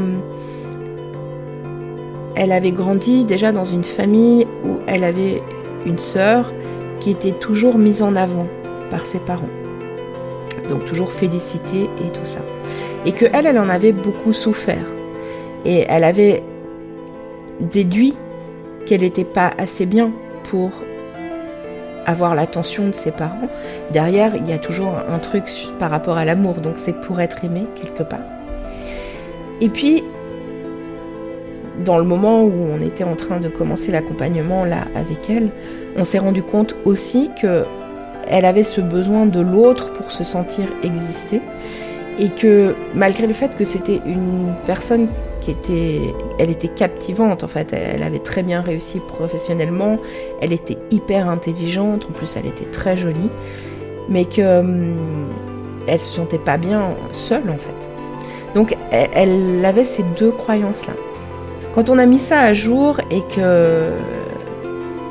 elle 2.36 2.51
avait 2.51 2.72
grandi 2.72 3.25
déjà 3.25 3.51
dans 3.51 3.66
une 3.66 3.84
famille 3.84 4.48
où 4.66 4.78
elle 4.88 5.04
avait 5.04 5.42
une 5.86 6.00
sœur 6.00 6.51
qui 7.00 7.12
était 7.12 7.34
toujours 7.34 7.78
mise 7.78 8.01
en 8.01 8.16
avant 8.16 8.48
par 8.90 9.06
ses 9.06 9.20
parents. 9.20 9.50
Donc 10.70 10.86
toujours 10.86 11.12
félicitée 11.12 11.90
et 12.06 12.12
tout 12.12 12.24
ça. 12.24 12.40
Et 13.06 13.12
que 13.12 13.25
elle, 13.34 13.46
elle 13.46 13.60
en 13.60 13.70
avait 13.70 13.92
beaucoup 13.92 14.34
souffert. 14.34 14.86
Et 15.66 15.86
elle 15.90 16.04
avait 16.04 16.42
déduit 17.60 18.16
qu'elle 18.86 19.01
n'était 19.01 19.25
pas 19.25 19.51
assez 19.58 19.86
bien 19.86 20.12
pour 20.44 20.72
avoir 22.06 22.34
l'attention 22.34 22.88
de 22.88 22.94
ses 22.94 23.12
parents. 23.12 23.48
Derrière, 23.92 24.36
il 24.36 24.50
y 24.50 24.54
a 24.54 24.58
toujours 24.58 24.94
un 25.10 25.20
truc 25.20 25.44
par 25.80 25.92
rapport 25.92 26.18
à 26.18 26.25
l'amour, 26.25 26.56
donc 26.62 26.74
c'est 26.78 27.00
pour 27.00 27.20
être 27.20 27.44
aimé 27.44 27.66
quelque 27.75 28.04
part. 28.04 28.41
Et 29.62 29.70
puis, 29.70 30.03
dans 31.86 31.98
le 31.98 32.03
moment 32.03 32.44
où 32.44 32.51
on 32.51 32.82
était 32.82 33.03
en 33.03 33.15
train 33.15 33.39
de 33.39 33.48
commencer 33.48 33.91
l'accompagnement 33.91 34.65
là 34.65 34.88
avec 34.96 35.30
elle, 35.30 35.50
on 35.96 36.03
s'est 36.03 36.20
rendu 36.20 36.44
compte 36.44 36.75
aussi 36.86 37.30
que 37.39 37.63
elle 38.27 38.46
avait 38.46 38.63
ce 38.63 38.82
besoin 38.82 39.25
de 39.25 39.39
l'autre 39.39 39.91
pour 39.94 40.12
se 40.12 40.24
sentir 40.24 40.65
exister 40.84 41.41
et 42.20 42.30
que 42.30 42.75
malgré 42.94 43.25
le 43.25 43.34
fait 43.34 43.56
que 43.56 43.65
c'était 43.65 44.00
une 44.06 44.53
personne 44.65 45.08
qui 45.41 45.51
était 45.51 46.00
elle 46.38 46.50
était 46.50 46.68
captivante 46.68 47.44
en 47.44 47.48
fait, 47.48 47.74
elle 47.74 48.03
avait 48.03 48.20
très 48.20 48.44
bien 48.44 48.62
réussi 48.62 49.00
professionnellement, 49.00 49.98
elle 50.41 50.53
était 50.53 50.77
hyper 50.91 51.27
intelligente, 51.30 52.08
en 52.10 52.13
plus 52.13 52.36
elle 52.36 52.46
était 52.46 52.65
très 52.65 52.96
jolie, 52.96 53.30
mais 54.08 54.25
que 54.25 54.60
hum, 54.60 55.30
elle 55.88 56.00
se 56.00 56.15
sentait 56.15 56.38
pas 56.38 56.58
bien 56.58 56.96
seule 57.12 57.50
en 57.50 57.58
fait. 57.58 57.91
Donc 58.55 58.75
elle 58.91 59.63
avait 59.65 59.86
ces 59.86 60.03
deux 60.17 60.31
croyances 60.31 60.88
là. 60.88 60.93
Quand 61.74 61.89
on 61.89 61.98
a 61.98 62.05
mis 62.05 62.20
ça 62.20 62.39
à 62.39 62.53
jour 62.53 63.00
et 63.10 63.22
que 63.22 63.91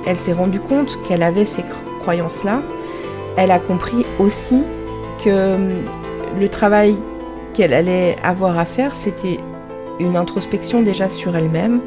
elle 0.07 0.17
s'est 0.17 0.33
rendue 0.33 0.61
compte 0.61 0.99
qu'elle 1.03 1.23
avait 1.23 1.45
ces 1.45 1.65
croyances-là, 2.01 2.63
elle 3.37 3.51
a 3.51 3.59
compris 3.59 4.05
aussi 4.19 4.63
que 5.25 5.55
hum, 5.55 5.85
le 6.39 6.49
travail 6.49 6.97
qu'elle 7.55 7.75
allait 7.75 8.17
avoir 8.23 8.59
à 8.59 8.65
faire, 8.65 8.95
c'était 8.95 9.39
une 9.99 10.17
introspection 10.17 10.83
déjà 10.83 11.09
sur 11.09 11.37
elle-même, 11.37 11.81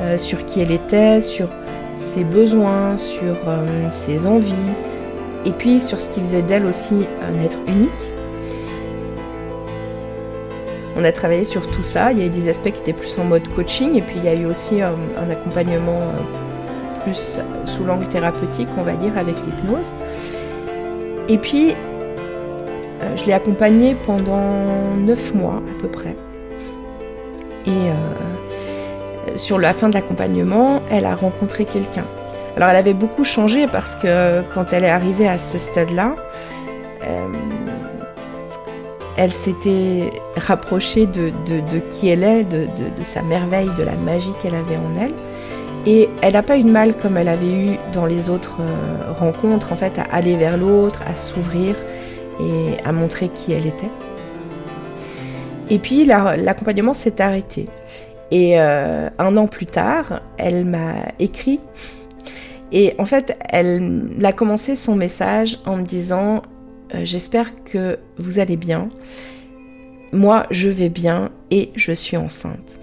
euh, 0.00 0.18
sur 0.18 0.44
qui 0.44 0.60
elle 0.60 0.70
était, 0.70 1.20
sur 1.20 1.48
ses 1.94 2.24
besoins, 2.24 2.96
sur 2.96 3.36
hum, 3.46 3.90
ses 3.90 4.26
envies, 4.26 4.54
et 5.44 5.52
puis 5.52 5.80
sur 5.80 6.00
ce 6.00 6.08
qui 6.08 6.20
faisait 6.20 6.42
d'elle 6.42 6.66
aussi 6.66 7.06
un 7.22 7.44
être 7.44 7.58
unique. 7.66 8.13
On 10.96 11.04
a 11.04 11.12
travaillé 11.12 11.44
sur 11.44 11.66
tout 11.68 11.82
ça. 11.82 12.12
Il 12.12 12.18
y 12.18 12.22
a 12.22 12.26
eu 12.26 12.30
des 12.30 12.48
aspects 12.48 12.70
qui 12.70 12.80
étaient 12.80 12.92
plus 12.92 13.18
en 13.18 13.24
mode 13.24 13.46
coaching 13.48 13.96
et 13.96 14.00
puis 14.00 14.16
il 14.16 14.24
y 14.24 14.28
a 14.28 14.34
eu 14.34 14.46
aussi 14.46 14.82
euh, 14.82 14.90
un, 15.16 15.30
accompagnement 15.30 16.00
euh, 16.00 17.02
plus 17.02 17.38
sous 17.64 17.84
l'angle 17.84 18.06
thérapeutique, 18.06 18.68
on 18.78 18.82
va 18.82 18.92
dire, 18.94 19.16
avec 19.18 19.34
l'hypnose. 19.44 19.92
Et 21.28 21.38
puis, 21.38 21.72
euh, 21.72 23.16
je 23.16 23.24
l'ai 23.24 23.32
accompagnée 23.32 23.96
pendant 24.06 24.94
neuf 24.96 25.34
mois 25.34 25.60
à 25.76 25.80
peu 25.80 25.88
près. 25.88 26.16
Et 27.66 29.38
sur 29.38 29.58
la 29.58 29.72
fin 29.72 29.88
de 29.88 29.94
l'accompagnement, 29.94 30.82
elle 30.90 31.06
a 31.06 31.14
rencontré 31.14 31.64
quelqu'un. 31.64 32.04
Alors 32.56 32.68
elle 32.68 32.76
avait 32.76 32.92
beaucoup 32.92 33.24
changé 33.24 33.66
parce 33.66 33.96
que 33.96 34.42
quand 34.52 34.74
elle 34.74 34.84
est 34.84 34.90
arrivée 34.90 35.26
à 35.26 35.38
ce 35.38 35.56
stade-là, 35.56 36.14
elle 39.16 39.32
s'était 39.32 40.10
rapprochée 40.36 41.06
de, 41.06 41.30
qui 41.90 42.08
elle 42.08 42.24
est, 42.24 42.44
de, 42.44 42.68
sa 43.02 43.22
merveille, 43.22 43.70
de 43.78 43.82
la 43.82 43.94
magie 43.94 44.32
qu'elle 44.42 44.54
avait 44.54 44.76
en 44.76 45.00
elle. 45.00 45.12
Et 45.86 46.08
elle 46.22 46.32
n'a 46.32 46.42
pas 46.42 46.56
eu 46.56 46.62
de 46.62 46.70
mal 46.70 46.96
comme 46.96 47.16
elle 47.18 47.28
avait 47.28 47.52
eu 47.52 47.78
dans 47.92 48.06
les 48.06 48.30
autres 48.30 48.56
euh, 48.60 49.12
rencontres, 49.12 49.70
en 49.70 49.76
fait, 49.76 49.98
à 49.98 50.04
aller 50.04 50.34
vers 50.36 50.56
l'autre, 50.56 51.00
à 51.06 51.14
s'ouvrir 51.14 51.74
et 52.40 52.82
à 52.86 52.92
montrer 52.92 53.28
qui 53.28 53.52
elle 53.52 53.66
était. 53.66 53.90
Et 55.68 55.78
puis 55.78 56.04
l'accompagnement 56.06 56.94
s'est 56.94 57.20
arrêté. 57.20 57.68
Et 58.30 58.58
euh, 58.58 59.10
un 59.18 59.36
an 59.36 59.46
plus 59.46 59.66
tard, 59.66 60.22
elle 60.38 60.64
m'a 60.64 60.94
écrit. 61.18 61.60
Et 62.72 62.94
en 62.98 63.04
fait, 63.04 63.38
elle 63.50 64.10
a 64.24 64.32
commencé 64.32 64.74
son 64.74 64.96
message 64.96 65.58
en 65.66 65.76
me 65.76 65.82
disant 65.82 66.42
j'espère 67.02 67.64
que 67.64 67.98
vous 68.18 68.38
allez 68.38 68.56
bien. 68.56 68.88
Moi, 70.12 70.46
je 70.50 70.68
vais 70.68 70.88
bien 70.88 71.32
et 71.50 71.70
je 71.74 71.92
suis 71.92 72.16
enceinte. 72.16 72.78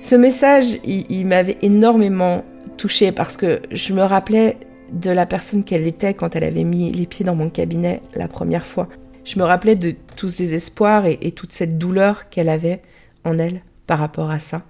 Ce 0.00 0.16
message, 0.16 0.78
il, 0.84 1.26
m'avait 1.26 1.58
énormément 1.62 2.44
touchée 2.76 3.12
parce 3.12 3.36
que 3.36 3.60
je 3.70 3.92
me 3.92 4.02
rappelais 4.02 4.56
de 4.92 5.10
la 5.10 5.26
personne 5.26 5.64
qu'elle 5.64 5.86
était 5.86 6.14
quand 6.14 6.34
elle 6.34 6.44
avait 6.44 6.64
mis 6.64 6.90
les 6.90 7.06
pieds 7.06 7.24
dans 7.24 7.34
mon 7.34 7.50
cabinet 7.50 8.00
la 8.14 8.26
première 8.26 8.64
fois. 8.64 8.88
Je 9.24 9.38
me 9.38 9.44
rappelais 9.44 9.76
de 9.76 9.94
tous 10.16 10.28
ces 10.28 10.54
espoirs 10.54 11.04
et, 11.04 11.32
toute 11.32 11.52
cette 11.52 11.76
douleur 11.76 12.30
qu'elle 12.30 12.48
avait 12.48 12.80
en 13.24 13.38
elle 13.38 13.60
par 13.86 13.98
rapport 13.98 14.30
à 14.30 14.38
ça. 14.38 14.62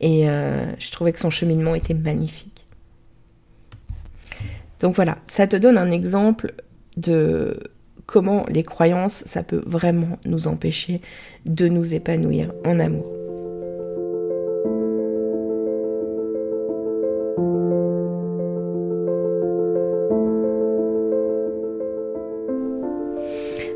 Et 0.00 0.28
euh, 0.28 0.64
je 0.78 0.90
trouvais 0.90 1.12
que 1.12 1.20
son 1.20 1.30
cheminement 1.30 1.74
était 1.74 1.94
magnifique. 1.94 2.66
Donc 4.80 4.96
voilà, 4.96 5.18
ça 5.28 5.46
te 5.46 5.54
donne 5.54 5.78
un 5.78 5.92
exemple 5.92 6.54
de 6.96 7.58
comment 8.06 8.44
les 8.48 8.62
croyances, 8.62 9.22
ça 9.26 9.42
peut 9.42 9.62
vraiment 9.66 10.18
nous 10.24 10.48
empêcher 10.48 11.00
de 11.46 11.68
nous 11.68 11.94
épanouir 11.94 12.52
en 12.64 12.78
amour. 12.78 13.06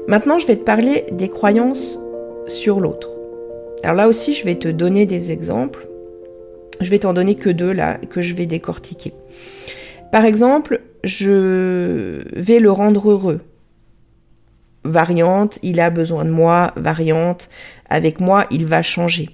Maintenant, 0.08 0.38
je 0.38 0.46
vais 0.46 0.56
te 0.56 0.62
parler 0.62 1.04
des 1.12 1.28
croyances 1.28 1.98
sur 2.46 2.78
l'autre. 2.78 3.08
Alors 3.82 3.96
là 3.96 4.06
aussi, 4.06 4.34
je 4.34 4.44
vais 4.44 4.54
te 4.54 4.68
donner 4.68 5.04
des 5.04 5.32
exemples. 5.32 5.88
Je 6.80 6.88
vais 6.90 7.00
t'en 7.00 7.12
donner 7.12 7.34
que 7.34 7.50
deux 7.50 7.72
là 7.72 7.98
que 7.98 8.22
je 8.22 8.34
vais 8.34 8.46
décortiquer. 8.46 9.12
Par 10.12 10.24
exemple, 10.24 10.80
je 11.06 12.22
vais 12.34 12.58
le 12.58 12.70
rendre 12.70 13.10
heureux. 13.10 13.40
Variante, 14.84 15.58
il 15.62 15.80
a 15.80 15.90
besoin 15.90 16.24
de 16.24 16.30
moi. 16.30 16.72
Variante, 16.76 17.48
avec 17.88 18.20
moi, 18.20 18.46
il 18.50 18.66
va 18.66 18.82
changer. 18.82 19.30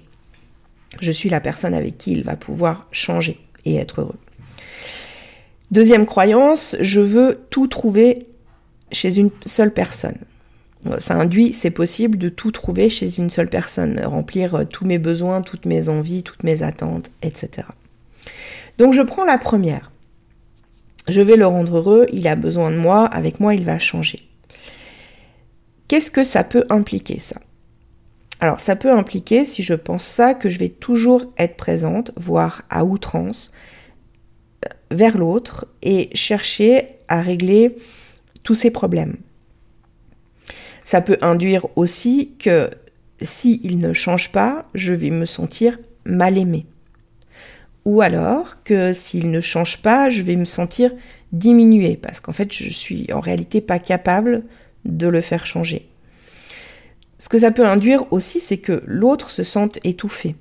Je 1.01 1.11
suis 1.11 1.29
la 1.29 1.41
personne 1.41 1.73
avec 1.73 1.97
qui 1.97 2.11
il 2.11 2.23
va 2.23 2.35
pouvoir 2.35 2.87
changer 2.91 3.39
et 3.65 3.75
être 3.75 4.01
heureux. 4.01 4.19
Deuxième 5.71 6.05
croyance, 6.05 6.75
je 6.79 7.01
veux 7.01 7.39
tout 7.49 7.67
trouver 7.67 8.27
chez 8.91 9.17
une 9.17 9.31
seule 9.45 9.73
personne. 9.73 10.17
Ça 10.99 11.15
induit, 11.15 11.53
c'est 11.53 11.71
possible 11.71 12.17
de 12.17 12.29
tout 12.29 12.51
trouver 12.51 12.89
chez 12.89 13.17
une 13.17 13.29
seule 13.29 13.49
personne, 13.49 13.99
remplir 14.03 14.67
tous 14.69 14.85
mes 14.85 14.97
besoins, 14.97 15.41
toutes 15.41 15.65
mes 15.65 15.87
envies, 15.87 16.23
toutes 16.23 16.43
mes 16.43 16.61
attentes, 16.61 17.09
etc. 17.21 17.67
Donc 18.77 18.93
je 18.93 19.01
prends 19.01 19.23
la 19.23 19.37
première. 19.37 19.92
Je 21.07 21.21
vais 21.21 21.35
le 21.35 21.45
rendre 21.45 21.77
heureux, 21.77 22.07
il 22.13 22.27
a 22.27 22.35
besoin 22.35 22.71
de 22.71 22.77
moi, 22.77 23.05
avec 23.05 23.39
moi 23.39 23.53
il 23.55 23.63
va 23.63 23.79
changer. 23.79 24.29
Qu'est-ce 25.87 26.11
que 26.11 26.23
ça 26.23 26.43
peut 26.43 26.63
impliquer 26.69 27.19
ça? 27.19 27.39
Alors 28.39 28.59
ça 28.59 28.75
peut 28.75 28.91
impliquer, 28.91 29.45
si 29.45 29.63
je 29.63 29.73
pense 29.73 30.03
ça, 30.03 30.33
que 30.33 30.49
je 30.49 30.59
vais 30.59 30.69
toujours 30.69 31.33
être 31.37 31.55
présente, 31.55 32.11
voire 32.15 32.63
à 32.69 32.85
outrance, 32.85 33.51
euh, 34.65 34.69
vers 34.91 35.17
l'autre 35.17 35.67
et 35.81 36.09
chercher 36.13 36.87
à 37.07 37.21
régler 37.21 37.75
tous 38.43 38.55
ces 38.55 38.71
problèmes. 38.71 39.17
Ça 40.83 41.01
peut 41.01 41.17
induire 41.21 41.67
aussi 41.77 42.33
que 42.37 42.69
s'il 43.21 43.77
ne 43.79 43.93
change 43.93 44.31
pas, 44.31 44.65
je 44.73 44.93
vais 44.93 45.09
me 45.09 45.25
sentir 45.25 45.77
mal 46.05 46.37
aimé. 46.37 46.65
Ou 47.85 48.01
alors 48.01 48.63
que 48.63 48.93
s'il 48.93 49.29
ne 49.31 49.41
change 49.41 49.81
pas, 49.81 50.09
je 50.09 50.21
vais 50.21 50.35
me 50.35 50.45
sentir 50.45 50.91
diminué 51.31 51.97
parce 51.97 52.19
qu'en 52.19 52.31
fait, 52.31 52.53
je 52.53 52.69
suis 52.69 53.11
en 53.11 53.19
réalité 53.19 53.59
pas 53.59 53.79
capable 53.79 54.43
de 54.85 55.07
le 55.07 55.21
faire 55.21 55.45
changer. 55.45 55.89
Ce 57.17 57.29
que 57.29 57.37
ça 57.37 57.51
peut 57.51 57.65
induire 57.65 58.11
aussi, 58.11 58.39
c'est 58.39 58.57
que 58.57 58.83
l'autre 58.85 59.31
se 59.31 59.43
sente 59.43 59.79
étouffé. 59.83 60.35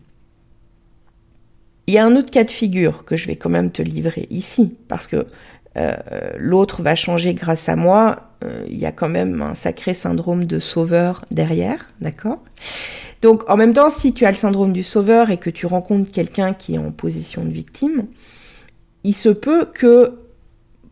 Il 1.87 1.95
y 1.95 1.99
a 1.99 2.07
un 2.07 2.17
autre 2.17 2.31
cas 2.31 2.45
de 2.45 2.51
figure 2.51 3.05
que 3.05 3.17
je 3.17 3.27
vais 3.27 3.37
quand 3.37 3.51
même 3.51 3.73
te 3.73 3.83
livrer 3.83 4.27
ici, 4.31 4.77
parce 4.89 5.09
que 5.09 5.27
euh, 5.77 5.95
l'autre 6.37 6.83
va 6.83 6.95
changer 6.95 7.35
grâce 7.35 7.69
à 7.69 7.77
moi, 7.77 8.31
euh, 8.45 8.65
il 8.69 8.79
y 8.79 8.87
a 8.87 8.93
quand 8.93 9.09
même 9.09 9.41
un 9.43 9.55
sacré 9.55 9.95
syndrome 9.95 10.45
de 10.45 10.59
sauveur 10.59 11.25
derrière, 11.31 11.89
d'accord? 12.01 12.39
Donc 13.23 13.49
en 13.49 13.57
même 13.57 13.73
temps, 13.73 13.89
si 13.89 14.13
tu 14.13 14.27
as 14.27 14.31
le 14.31 14.37
syndrome 14.37 14.73
du 14.73 14.83
sauveur 14.83 15.31
et 15.31 15.37
que 15.37 15.51
tu 15.51 15.67
rencontres 15.67 16.11
quelqu'un 16.11 16.53
qui 16.53 16.75
est 16.75 16.79
en 16.79 16.91
position 16.91 17.45
de 17.45 17.51
victime, 17.51 18.07
il 19.05 19.15
se 19.15 19.29
peut 19.29 19.67
que 19.73 20.19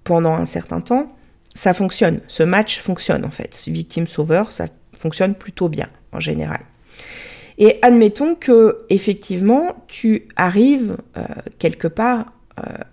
pendant 0.05 0.35
un 0.35 0.45
certain 0.45 0.81
temps, 0.81 1.13
ça 1.55 1.75
fonctionne, 1.75 2.21
ce 2.29 2.43
match 2.43 2.81
fonctionne 2.81 3.25
en 3.25 3.31
fait. 3.31 3.65
Victime-sauveur, 3.67 4.53
ça 4.53 4.67
fonctionne 4.97 5.35
plutôt 5.35 5.69
bien 5.69 5.89
en 6.13 6.21
général. 6.21 6.61
Et 7.59 7.79
admettons 7.83 8.35
que 8.35 8.79
effectivement 8.89 9.85
tu 9.87 10.29
arrives 10.37 10.97
euh, 11.17 11.25
quelque 11.59 11.89
part 11.89 12.33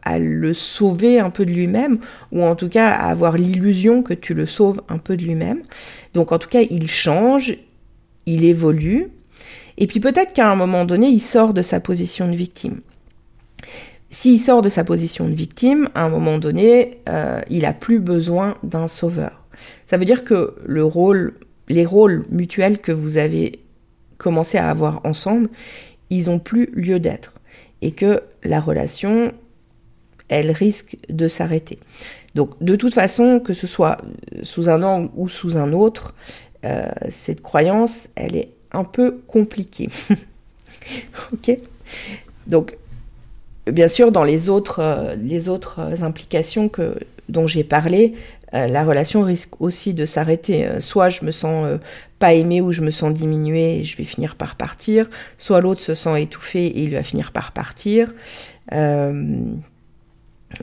à 0.02 0.20
le 0.20 0.54
sauver 0.54 1.20
un 1.20 1.30
peu 1.30 1.46
de 1.46 1.52
lui-même, 1.52 2.00
ou 2.32 2.44
en 2.44 2.56
tout 2.56 2.70
cas 2.70 2.90
à 2.90 3.10
avoir 3.10 3.38
l'illusion 3.38 4.02
que 4.02 4.14
tu 4.14 4.34
le 4.34 4.46
sauves 4.46 4.82
un 4.90 4.98
peu 4.98 5.18
de 5.18 5.24
lui-même. 5.24 5.62
Donc 6.14 6.32
en 6.32 6.40
tout 6.40 6.50
cas, 6.50 6.62
il 6.62 6.90
change, 6.90 7.56
il 8.26 8.44
évolue, 8.44 9.08
et 9.78 9.88
puis 9.88 10.00
peut-être 10.00 10.34
qu'à 10.34 10.50
un 10.50 10.56
moment 10.56 10.86
donné, 10.86 11.08
il 11.08 11.22
sort 11.22 11.54
de 11.54 11.62
sa 11.62 11.80
position 11.80 12.28
de 12.28 12.36
victime. 12.36 12.82
S'il 14.10 14.40
sort 14.40 14.62
de 14.62 14.70
sa 14.70 14.84
position 14.84 15.28
de 15.28 15.36
victime, 15.36 15.90
à 15.94 16.06
un 16.06 16.10
moment 16.10 16.38
donné, 16.38 17.02
euh, 17.10 17.42
il 17.50 17.66
a 17.66 17.74
plus 17.74 18.00
besoin 18.00 18.58
d'un 18.64 18.88
sauveur. 18.88 19.44
Ça 19.86 19.98
veut 19.98 20.06
dire 20.06 20.24
que 20.24 20.56
le 20.66 20.84
rôle, 20.84 21.34
les 21.68 21.86
rôles 21.86 22.24
mutuels 22.32 22.78
que 22.78 22.92
vous 22.92 23.18
avez 23.18 23.60
commencé 24.18 24.58
à 24.58 24.70
avoir 24.70 25.02
ensemble, 25.06 25.50
ils 26.10 26.30
ont 26.30 26.40
plus 26.40 26.70
lieu 26.74 27.00
d'être 27.00 27.34
et 27.82 27.92
que 27.92 28.22
la 28.44 28.60
relation 28.60 29.34
elle 30.30 30.52
risque 30.52 30.98
de 31.10 31.28
s'arrêter. 31.28 31.80
Donc 32.36 32.52
de 32.62 32.76
toute 32.76 32.94
façon, 32.94 33.40
que 33.40 33.54
ce 33.54 33.68
soit 33.68 33.98
sous 34.44 34.70
un 34.70 34.84
angle 34.84 35.10
ou 35.16 35.30
sous 35.30 35.58
un 35.58 35.74
autre, 35.74 36.14
euh, 36.66 36.90
cette 37.10 37.42
croyance, 37.42 38.10
elle 38.16 38.36
est 38.36 38.50
un 38.72 38.84
peu 38.84 39.20
compliquée. 39.28 39.88
ok 41.34 41.58
Donc 42.48 42.78
bien 43.66 43.88
sûr, 43.88 44.12
dans 44.12 44.24
les 44.24 44.50
autres, 44.50 44.80
euh, 44.80 45.96
implications 46.02 46.70
que, 46.70 46.96
dont 47.30 47.48
j'ai 47.48 47.64
parlé, 47.64 48.14
euh, 48.54 48.68
la 48.68 48.86
relation 48.86 49.24
risque 49.24 49.60
aussi 49.60 49.94
de 49.94 50.06
s'arrêter. 50.06 50.80
soit 50.80 51.10
je 51.10 51.26
me 51.26 51.32
sens 51.32 51.80
pas 52.20 52.34
aimé 52.34 52.62
ou 52.62 52.72
je 52.72 52.82
me 52.82 52.92
sens 52.92 53.14
diminué 53.14 53.80
et 53.80 53.84
je 53.84 53.98
vais 53.98 54.04
finir 54.04 54.36
par 54.36 54.56
partir, 54.56 55.10
soit 55.38 55.60
l'autre 55.60 55.82
se 55.82 55.94
sent 55.94 56.22
étouffé 56.22 56.66
et 56.66 56.84
il 56.84 56.94
va 56.94 57.04
finir 57.04 57.32
par 57.32 57.52
partir 57.52 58.14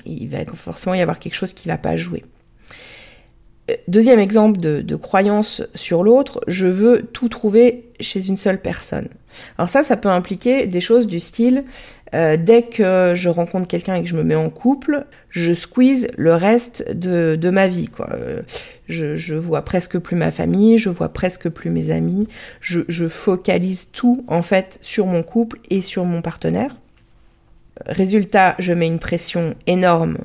il 0.04 0.28
va 0.28 0.38
forcément 0.54 0.94
y 0.94 1.00
avoir 1.00 1.18
quelque 1.18 1.34
chose 1.34 1.52
qui 1.52 1.68
ne 1.68 1.72
va 1.72 1.78
pas 1.78 1.96
jouer. 1.96 2.24
Euh, 3.70 3.74
deuxième 3.88 4.18
exemple 4.18 4.60
de, 4.60 4.96
croyance 4.96 5.62
sur 5.74 6.02
l'autre, 6.02 6.40
je 6.46 6.66
veux 6.66 7.02
tout 7.12 7.28
trouver 7.28 7.90
chez 8.00 8.28
une 8.28 8.36
seule 8.36 8.60
personne. 8.60 9.08
Alors 9.58 9.68
ça, 9.68 9.82
ça 9.82 9.96
peut 9.96 10.08
impliquer 10.08 10.66
des 10.66 10.80
choses 10.80 11.06
du 11.06 11.18
style, 11.18 11.64
euh, 12.14 12.36
dès 12.36 12.62
que 12.62 13.12
je 13.16 13.28
rencontre 13.28 13.66
quelqu'un 13.66 13.96
et 13.96 14.02
que 14.02 14.08
je 14.08 14.14
me 14.14 14.22
mets 14.22 14.34
en 14.34 14.50
couple, 14.50 15.06
je 15.30 15.52
squeeze 15.52 16.08
le 16.16 16.34
reste 16.34 16.92
de, 16.92 17.50
ma 17.50 17.66
vie. 17.66 17.88
Quoi. 17.88 18.10
Euh, 18.12 18.42
je, 18.86 19.34
vois 19.34 19.62
presque 19.62 19.98
plus 19.98 20.16
ma 20.16 20.30
famille, 20.30 20.78
je 20.78 20.90
vois 20.90 21.08
presque 21.08 21.48
plus 21.48 21.70
mes 21.70 21.90
amis, 21.90 22.28
je 22.60 23.08
focalise 23.08 23.88
tout 23.90 24.24
en 24.28 24.42
fait 24.42 24.78
sur 24.82 25.06
mon 25.06 25.22
couple 25.22 25.58
et 25.70 25.80
sur 25.80 26.04
mon 26.04 26.22
partenaire. 26.22 26.76
Résultat, 27.86 28.54
je 28.58 28.72
mets 28.72 28.86
une 28.86 28.98
pression 28.98 29.54
énorme 29.66 30.18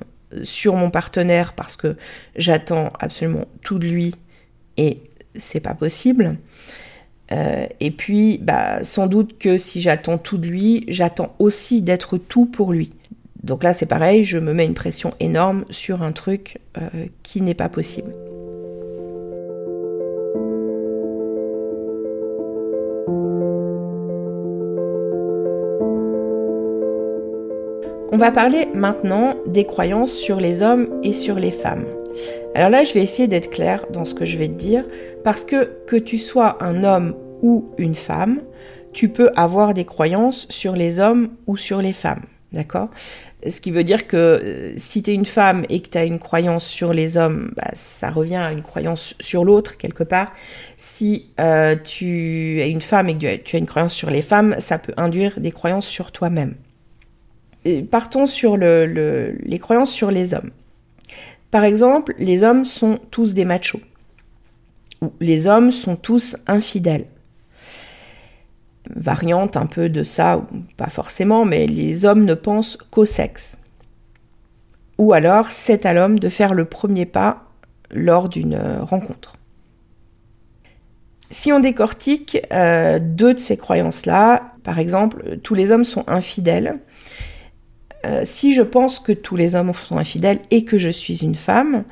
sur 0.43 0.75
mon 0.75 0.89
partenaire 0.89 1.53
parce 1.53 1.75
que 1.75 1.95
j'attends 2.35 2.93
absolument 2.99 3.45
tout 3.63 3.79
de 3.79 3.87
lui 3.87 4.15
et 4.77 5.01
c'est 5.35 5.59
pas 5.59 5.73
possible. 5.73 6.37
Euh, 7.31 7.67
et 7.79 7.91
puis, 7.91 8.39
bah, 8.39 8.83
sans 8.83 9.07
doute 9.07 9.37
que 9.37 9.57
si 9.57 9.81
j'attends 9.81 10.17
tout 10.17 10.37
de 10.37 10.47
lui, 10.47 10.85
j'attends 10.87 11.35
aussi 11.39 11.81
d'être 11.81 12.17
tout 12.17 12.45
pour 12.45 12.73
lui. 12.73 12.91
Donc 13.43 13.63
là, 13.63 13.73
c'est 13.73 13.85
pareil, 13.85 14.23
je 14.23 14.37
me 14.37 14.53
mets 14.53 14.65
une 14.65 14.73
pression 14.73 15.13
énorme 15.19 15.65
sur 15.69 16.01
un 16.01 16.11
truc 16.11 16.57
euh, 16.77 16.89
qui 17.23 17.41
n'est 17.41 17.53
pas 17.53 17.69
possible. 17.69 18.11
On 28.11 28.17
va 28.17 28.31
parler 28.31 28.67
maintenant 28.73 29.35
des 29.45 29.65
croyances 29.65 30.11
sur 30.11 30.39
les 30.39 30.63
hommes 30.63 30.99
et 31.03 31.13
sur 31.13 31.35
les 31.35 31.51
femmes. 31.51 31.85
Alors 32.55 32.71
là, 32.71 32.83
je 32.83 32.93
vais 32.95 33.03
essayer 33.03 33.27
d'être 33.27 33.51
claire 33.51 33.85
dans 33.91 34.03
ce 34.03 34.15
que 34.15 34.25
je 34.25 34.39
vais 34.39 34.47
te 34.47 34.53
dire, 34.53 34.83
parce 35.23 35.45
que 35.45 35.69
que 35.85 35.95
tu 35.95 36.17
sois 36.17 36.57
un 36.59 36.83
homme 36.83 37.15
ou 37.43 37.69
une 37.77 37.93
femme, 37.93 38.41
tu 38.93 39.09
peux 39.09 39.29
avoir 39.35 39.75
des 39.75 39.85
croyances 39.85 40.47
sur 40.49 40.73
les 40.73 40.99
hommes 40.99 41.29
ou 41.45 41.55
sur 41.55 41.83
les 41.83 41.93
femmes. 41.93 42.23
D'accord? 42.51 42.89
Ce 43.47 43.61
qui 43.61 43.69
veut 43.69 43.83
dire 43.83 44.07
que 44.07 44.17
euh, 44.17 44.73
si 44.75 45.03
tu 45.03 45.11
es 45.11 45.13
une 45.13 45.25
femme 45.25 45.63
et 45.69 45.79
que 45.79 45.89
tu 45.89 45.97
as 45.99 46.05
une 46.05 46.17
croyance 46.17 46.65
sur 46.65 46.93
les 46.93 47.15
hommes, 47.15 47.53
bah, 47.55 47.69
ça 47.73 48.09
revient 48.09 48.37
à 48.37 48.51
une 48.51 48.63
croyance 48.63 49.13
sur 49.19 49.45
l'autre 49.45 49.77
quelque 49.77 50.03
part. 50.03 50.33
Si 50.77 51.27
euh, 51.39 51.75
tu 51.75 52.59
es 52.59 52.71
une 52.71 52.81
femme 52.81 53.07
et 53.07 53.15
que 53.15 53.35
tu 53.35 53.55
as 53.55 53.59
une 53.59 53.67
croyance 53.67 53.93
sur 53.93 54.09
les 54.09 54.23
femmes, 54.23 54.55
ça 54.57 54.79
peut 54.79 54.93
induire 54.97 55.39
des 55.39 55.51
croyances 55.51 55.85
sur 55.85 56.11
toi-même 56.11 56.55
partons 57.89 58.25
sur 58.25 58.57
les 58.57 59.59
croyances 59.59 59.91
sur 59.91 60.11
les 60.11 60.33
hommes. 60.33 60.51
Par 61.51 61.63
exemple, 61.63 62.13
les 62.19 62.43
hommes 62.43 62.65
sont 62.65 62.99
tous 63.09 63.33
des 63.33 63.45
machos. 63.45 63.81
Ou 65.01 65.11
les 65.19 65.47
hommes 65.47 65.71
sont 65.71 65.95
tous 65.95 66.37
infidèles. 66.47 67.05
Variante 68.95 69.57
un 69.57 69.65
peu 69.65 69.89
de 69.89 70.03
ça, 70.03 70.45
pas 70.77 70.89
forcément, 70.89 71.45
mais 71.45 71.65
les 71.65 72.05
hommes 72.05 72.25
ne 72.25 72.33
pensent 72.33 72.77
qu'au 72.91 73.05
sexe. 73.05 73.57
Ou 74.97 75.13
alors, 75.13 75.47
c'est 75.47 75.85
à 75.85 75.93
l'homme 75.93 76.19
de 76.19 76.29
faire 76.29 76.53
le 76.53 76.65
premier 76.65 77.05
pas 77.05 77.45
lors 77.91 78.29
d'une 78.29 78.55
euh, 78.55 78.83
rencontre. 78.83 79.35
Si 81.31 81.51
on 81.51 81.59
décortique 81.59 82.39
euh, 82.51 82.99
deux 82.99 83.33
de 83.35 83.39
ces 83.39 83.55
croyances-là, 83.55 84.53
par 84.63 84.79
exemple, 84.79 85.37
tous 85.43 85.53
les 85.53 85.71
hommes 85.71 85.83
sont 85.83 86.03
infidèles, 86.07 86.79
euh, 88.05 88.21
si 88.23 88.53
je 88.53 88.61
pense 88.61 88.99
que 88.99 89.11
tous 89.11 89.35
les 89.35 89.55
hommes 89.55 89.73
sont 89.73 89.97
infidèles 89.97 90.39
et 90.51 90.63
que 90.63 90.77
je 90.77 90.89
suis 90.89 91.23
une 91.23 91.35
femme, 91.35 91.83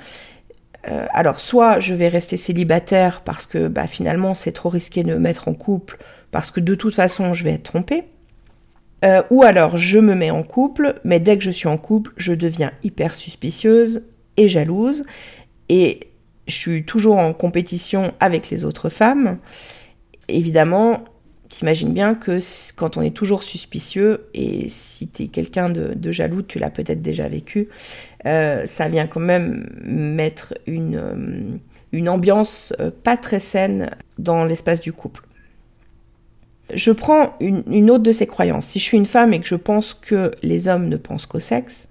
euh, 0.88 1.06
alors 1.12 1.40
soit 1.40 1.80
je 1.80 1.94
vais 1.94 2.08
rester 2.08 2.38
célibataire 2.38 3.22
parce 3.22 3.46
que 3.46 3.68
bah, 3.68 3.88
finalement 3.88 4.34
c'est 4.34 4.54
trop 4.54 4.70
risqué 4.70 5.04
de 5.04 5.14
me 5.14 5.20
mettre 5.20 5.48
en 5.48 5.54
couple 5.54 5.98
parce 6.32 6.50
que 6.50 6.60
de 6.60 6.76
toute 6.76 6.96
façon 6.96 7.34
je 7.34 7.44
vais 7.44 7.54
être 7.54 7.64
trompée. 7.64 8.06
Euh, 9.06 9.22
ou 9.30 9.44
alors 9.44 9.78
je 9.78 10.00
me 10.00 10.16
mets 10.16 10.32
en 10.32 10.44
couple, 10.44 10.96
mais 11.04 11.20
dès 11.20 11.38
que 11.38 11.44
je 11.44 11.52
suis 11.52 11.68
en 11.68 11.78
couple, 11.78 12.14
je 12.18 12.34
deviens 12.34 12.72
hyper 12.84 13.14
suspicieuse 13.14 14.04
et 14.38 14.48
jalouse 14.48 15.04
et 15.70 16.00
je 16.48 16.56
suis 16.56 16.86
toujours 16.86 17.18
en 17.18 17.34
compétition 17.34 18.14
avec 18.20 18.50
les 18.50 18.64
autres 18.64 18.90
femmes. 18.90 19.38
Évidemment, 20.30 21.04
T'imagines 21.58 21.92
bien 21.92 22.14
que 22.14 22.38
quand 22.76 22.98
on 22.98 23.02
est 23.02 23.16
toujours 23.16 23.42
suspicieux, 23.42 24.28
et 24.36 24.70
si 24.70 25.08
tu 25.08 25.24
es 25.24 25.28
quelqu'un 25.28 25.66
de, 25.70 26.12
jaloux, 26.12 26.44
tu 26.44 26.60
l'as 26.60 26.70
peut-être 26.70 27.02
déjà 27.02 27.28
vécu, 27.28 27.68
euh, 28.28 28.68
ça 28.68 28.88
vient 28.90 29.08
quand 29.08 29.22
même 29.22 29.68
mettre 29.84 30.54
une, 30.68 30.96
euh, 30.98 31.58
une 31.94 32.10
ambiance 32.10 32.76
euh, 32.80 32.92
pas 32.92 33.18
très 33.18 33.40
saine 33.40 33.90
dans 34.20 34.46
l'espace 34.46 34.82
du 34.82 34.94
couple. 34.94 35.24
Je 36.76 36.92
prends 36.92 37.36
une, 37.40 37.90
autre 37.90 38.04
de 38.04 38.12
ces 38.12 38.28
croyances. 38.28 38.68
Si 38.68 38.78
je 38.78 38.84
suis 38.84 38.98
une 38.98 39.08
femme 39.08 39.34
et 39.34 39.40
que 39.40 39.48
je 39.48 39.56
pense 39.56 39.96
que 39.96 40.30
les 40.44 40.68
hommes 40.68 40.88
ne 40.90 40.98
pensent 40.98 41.26
qu'au 41.26 41.40
sexe, 41.40 41.88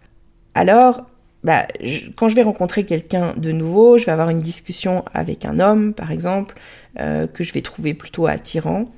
alors 0.54 1.06
bah, 1.42 1.66
quand 2.14 2.28
je 2.28 2.36
vais 2.36 2.44
rencontrer 2.44 2.84
quelqu'un 2.84 3.34
de 3.36 3.50
nouveau, 3.50 3.98
je 3.98 4.04
vais 4.04 4.12
avoir 4.12 4.30
une 4.30 4.42
discussion 4.42 5.04
avec 5.12 5.44
un 5.44 5.58
homme, 5.58 5.92
par 5.92 6.12
exemple, 6.12 6.54
que 6.96 7.44
je 7.44 7.52
vais 7.52 7.60
trouver 7.60 7.92
plutôt 7.92 8.26
attirant. 8.26 8.88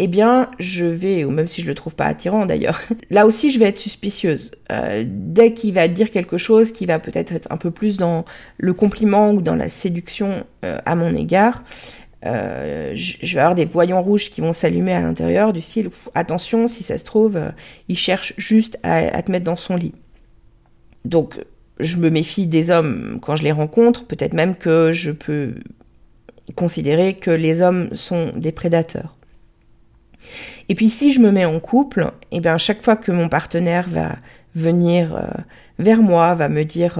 Eh 0.00 0.06
bien, 0.06 0.52
je 0.60 0.84
vais, 0.84 1.24
ou 1.24 1.30
même 1.30 1.48
si 1.48 1.60
je 1.60 1.66
le 1.66 1.74
trouve 1.74 1.96
pas 1.96 2.04
attirant 2.04 2.46
d'ailleurs, 2.46 2.80
là 3.10 3.26
aussi 3.26 3.50
je 3.50 3.58
vais 3.58 3.66
être 3.66 3.78
suspicieuse. 3.78 4.52
Euh, 4.70 5.04
dès 5.04 5.52
qu'il 5.54 5.74
va 5.74 5.88
dire 5.88 6.12
quelque 6.12 6.38
chose 6.38 6.70
qui 6.70 6.86
va 6.86 7.00
peut-être 7.00 7.32
être 7.32 7.48
un 7.50 7.56
peu 7.56 7.72
plus 7.72 7.96
dans 7.96 8.24
le 8.58 8.72
compliment 8.74 9.32
ou 9.32 9.42
dans 9.42 9.56
la 9.56 9.68
séduction 9.68 10.46
euh, 10.64 10.78
à 10.86 10.94
mon 10.94 11.12
égard, 11.16 11.64
euh, 12.24 12.92
je 12.94 13.34
vais 13.34 13.40
avoir 13.40 13.56
des 13.56 13.64
voyants 13.64 14.02
rouges 14.02 14.30
qui 14.30 14.40
vont 14.40 14.52
s'allumer 14.52 14.92
à 14.92 15.00
l'intérieur 15.00 15.52
du 15.52 15.60
style 15.60 15.90
attention 16.14 16.66
si 16.66 16.82
ça 16.82 16.98
se 16.98 17.04
trouve 17.04 17.40
il 17.86 17.96
cherche 17.96 18.34
juste 18.36 18.76
à, 18.82 19.22
te 19.22 19.30
mettre 19.30 19.46
dans 19.46 19.54
son 19.54 19.76
lit 19.76 19.94
donc 21.04 21.38
je 21.78 21.96
me 21.96 22.10
méfie 22.10 22.48
des 22.48 22.72
hommes 22.72 23.20
quand 23.22 23.36
je 23.36 23.44
les 23.44 23.52
rencontre 23.52 24.04
peut-être 24.04 24.34
même 24.34 24.56
que 24.56 24.90
je 24.90 25.12
peux 25.12 25.54
considérer 26.56 27.14
que 27.14 27.30
les 27.30 27.62
hommes 27.62 27.88
sont 27.92 28.32
des 28.34 28.50
prédateurs 28.50 29.17
et 30.68 30.74
puis 30.74 30.90
si 30.90 31.10
je 31.10 31.20
me 31.20 31.30
mets 31.30 31.44
en 31.44 31.60
couple 31.60 32.12
et 32.30 32.36
eh 32.36 32.40
bien 32.40 32.58
chaque 32.58 32.82
fois 32.82 32.96
que 32.96 33.12
mon 33.12 33.28
partenaire 33.28 33.88
va 33.88 34.16
venir 34.54 35.16
euh, 35.16 35.26
vers 35.78 36.02
moi 36.02 36.34
va 36.34 36.48
me 36.48 36.64
dire 36.64 36.98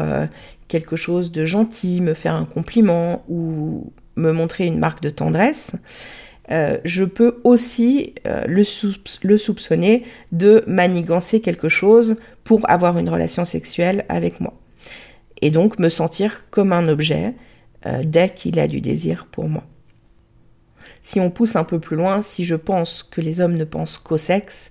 quelque 0.69 0.97
chose 0.97 1.33
de 1.33 1.45
gentil 1.45 2.01
me 2.01 2.15
faire 2.15 2.35
un 2.35 2.45
compliment 2.45 3.25
ou 3.29 3.93
me 4.19 4.33
montrer 4.33 4.67
une 4.67 4.79
marque 4.79 5.01
de 5.01 5.11
tendresse, 5.11 5.77
euh, 6.51 6.79
je 6.85 7.05
peux 7.05 7.41
aussi 7.45 8.15
euh, 8.27 8.45
le, 8.47 9.39
soupçonner 9.39 10.05
de 10.33 10.65
manigancer 10.67 11.41
quelque 11.41 11.69
chose 11.69 12.17
pour 12.45 12.69
avoir 12.71 12.99
une 12.99 13.09
relation 13.09 13.45
sexuelle 13.45 14.05
avec 14.09 14.41
moi. 14.41 14.55
Et 15.43 15.51
donc 15.51 15.79
me 15.79 15.89
sentir 15.89 16.45
comme 16.51 16.73
un 16.73 16.89
objet 16.89 17.35
euh, 17.87 18.03
dès 18.05 18.31
qu'il 18.31 18.59
a 18.59 18.67
du 18.67 18.81
désir 18.81 19.27
pour 19.31 19.49
moi. 19.49 19.65
Si 21.09 21.21
on 21.21 21.31
pousse 21.31 21.57
un 21.57 21.65
peu 21.65 21.79
plus 21.79 21.97
loin, 21.97 22.21
si 22.21 22.45
je 22.45 22.55
pense 22.55 23.03
que 23.03 23.23
les 23.23 23.41
hommes 23.41 23.57
ne 23.57 23.65
pensent 23.65 23.97
qu'au 23.97 24.19
sexe, 24.19 24.71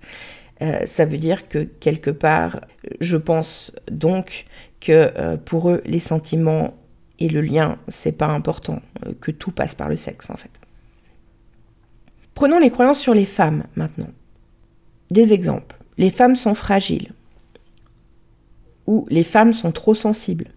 ça 0.86 1.06
veut 1.06 1.18
dire 1.18 1.48
que 1.48 1.64
quelque 1.64 2.12
part, 2.12 2.62
je 3.00 3.18
pense 3.18 3.74
donc 3.90 4.46
que 4.80 5.36
pour 5.38 5.72
eux, 5.72 5.82
les 5.86 6.00
sentiments 6.00 6.76
et 7.18 7.30
le 7.30 7.42
lien, 7.42 7.80
c'est 7.88 8.12
pas 8.12 8.28
important, 8.28 8.82
euh, 9.06 9.14
que 9.20 9.32
tout 9.32 9.52
passe 9.52 9.76
par 9.76 9.90
le 9.90 9.98
sexe 9.98 10.30
en 10.30 10.36
fait. 10.36 10.52
Prenons 12.34 12.60
les 12.60 12.70
croyances 12.70 13.00
sur 13.00 13.16
les 13.16 13.26
femmes 13.26 13.64
maintenant. 13.76 14.12
Des 15.10 15.34
exemples. 15.34 15.76
Les 15.98 16.12
femmes 16.12 16.36
sont 16.36 16.54
fragiles. 16.54 17.12
Ou 18.86 19.08
les 19.10 19.24
femmes 19.24 19.54
sont 19.54 19.72
trop 19.72 19.96
sensibles. 19.96 20.52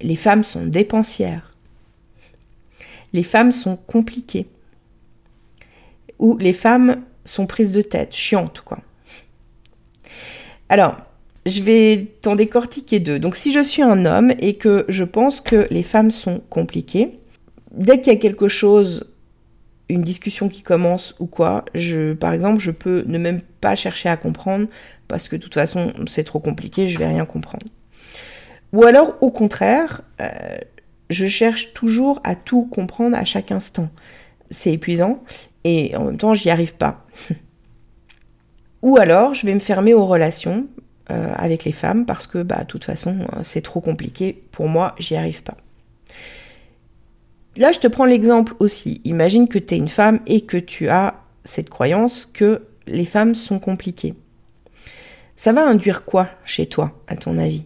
Les 0.00 0.16
femmes 0.16 0.42
sont 0.42 0.66
dépensières. 0.66 1.52
Les 3.12 3.22
femmes 3.22 3.52
sont 3.52 3.76
compliquées. 3.76 4.48
Les 6.38 6.52
femmes 6.52 7.02
sont 7.24 7.46
prises 7.46 7.72
de 7.72 7.82
tête, 7.82 8.14
chiantes 8.14 8.62
quoi. 8.62 8.78
Alors, 10.68 10.96
je 11.46 11.62
vais 11.62 12.14
t'en 12.22 12.36
décortiquer 12.36 12.98
deux. 12.98 13.18
Donc 13.18 13.36
si 13.36 13.52
je 13.52 13.60
suis 13.60 13.82
un 13.82 14.06
homme 14.06 14.32
et 14.38 14.54
que 14.54 14.84
je 14.88 15.04
pense 15.04 15.40
que 15.40 15.66
les 15.70 15.82
femmes 15.82 16.10
sont 16.10 16.40
compliquées, 16.48 17.18
dès 17.72 18.00
qu'il 18.00 18.12
y 18.12 18.16
a 18.16 18.18
quelque 18.18 18.48
chose, 18.48 19.04
une 19.88 20.02
discussion 20.02 20.48
qui 20.48 20.62
commence 20.62 21.14
ou 21.18 21.26
quoi, 21.26 21.64
je, 21.74 22.14
par 22.14 22.32
exemple, 22.32 22.60
je 22.60 22.70
peux 22.70 23.04
ne 23.06 23.18
même 23.18 23.40
pas 23.60 23.74
chercher 23.74 24.08
à 24.08 24.16
comprendre 24.16 24.66
parce 25.08 25.28
que 25.28 25.36
de 25.36 25.42
toute 25.42 25.54
façon 25.54 25.92
c'est 26.08 26.24
trop 26.24 26.40
compliqué, 26.40 26.88
je 26.88 26.98
vais 26.98 27.06
rien 27.06 27.26
comprendre. 27.26 27.66
Ou 28.72 28.84
alors 28.84 29.14
au 29.20 29.30
contraire, 29.30 30.00
euh, 30.20 30.58
je 31.10 31.26
cherche 31.26 31.74
toujours 31.74 32.20
à 32.24 32.34
tout 32.34 32.64
comprendre 32.64 33.16
à 33.16 33.24
chaque 33.24 33.52
instant. 33.52 33.90
C'est 34.50 34.72
épuisant 34.72 35.22
et 35.64 35.96
en 35.96 36.04
même 36.04 36.18
temps 36.18 36.34
j'y 36.34 36.50
arrive 36.50 36.74
pas. 36.74 37.04
Ou 38.82 38.98
alors 38.98 39.34
je 39.34 39.46
vais 39.46 39.54
me 39.54 39.60
fermer 39.60 39.94
aux 39.94 40.06
relations 40.06 40.66
euh, 41.10 41.32
avec 41.34 41.64
les 41.64 41.72
femmes 41.72 42.06
parce 42.06 42.26
que 42.26 42.42
bah 42.42 42.60
de 42.60 42.66
toute 42.66 42.84
façon 42.84 43.18
euh, 43.20 43.40
c'est 43.42 43.62
trop 43.62 43.80
compliqué 43.80 44.42
pour 44.52 44.68
moi, 44.68 44.94
j'y 44.98 45.16
arrive 45.16 45.42
pas. 45.42 45.56
Là, 47.56 47.70
je 47.70 47.78
te 47.78 47.86
prends 47.86 48.04
l'exemple 48.04 48.54
aussi. 48.58 49.00
Imagine 49.04 49.48
que 49.48 49.58
tu 49.58 49.74
es 49.74 49.78
une 49.78 49.88
femme 49.88 50.20
et 50.26 50.40
que 50.40 50.56
tu 50.56 50.88
as 50.88 51.14
cette 51.44 51.70
croyance 51.70 52.26
que 52.26 52.62
les 52.86 53.04
femmes 53.04 53.34
sont 53.34 53.60
compliquées. 53.60 54.14
Ça 55.36 55.52
va 55.52 55.66
induire 55.66 56.04
quoi 56.04 56.28
chez 56.44 56.66
toi, 56.66 56.92
à 57.06 57.16
ton 57.16 57.38
avis? 57.38 57.64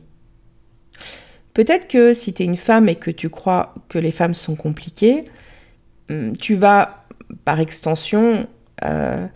Peut-être 1.54 1.88
que 1.88 2.12
si 2.12 2.32
tu 2.32 2.42
es 2.42 2.46
une 2.46 2.56
femme 2.56 2.88
et 2.88 2.96
que 2.96 3.10
tu 3.10 3.30
crois 3.30 3.74
que 3.88 3.98
les 3.98 4.10
femmes 4.10 4.34
sont 4.34 4.56
compliquées, 4.56 5.24
hum, 6.10 6.36
tu 6.36 6.54
vas, 6.54 6.97
par 7.44 7.60
extension, 7.60 8.46
euh, 8.84 9.26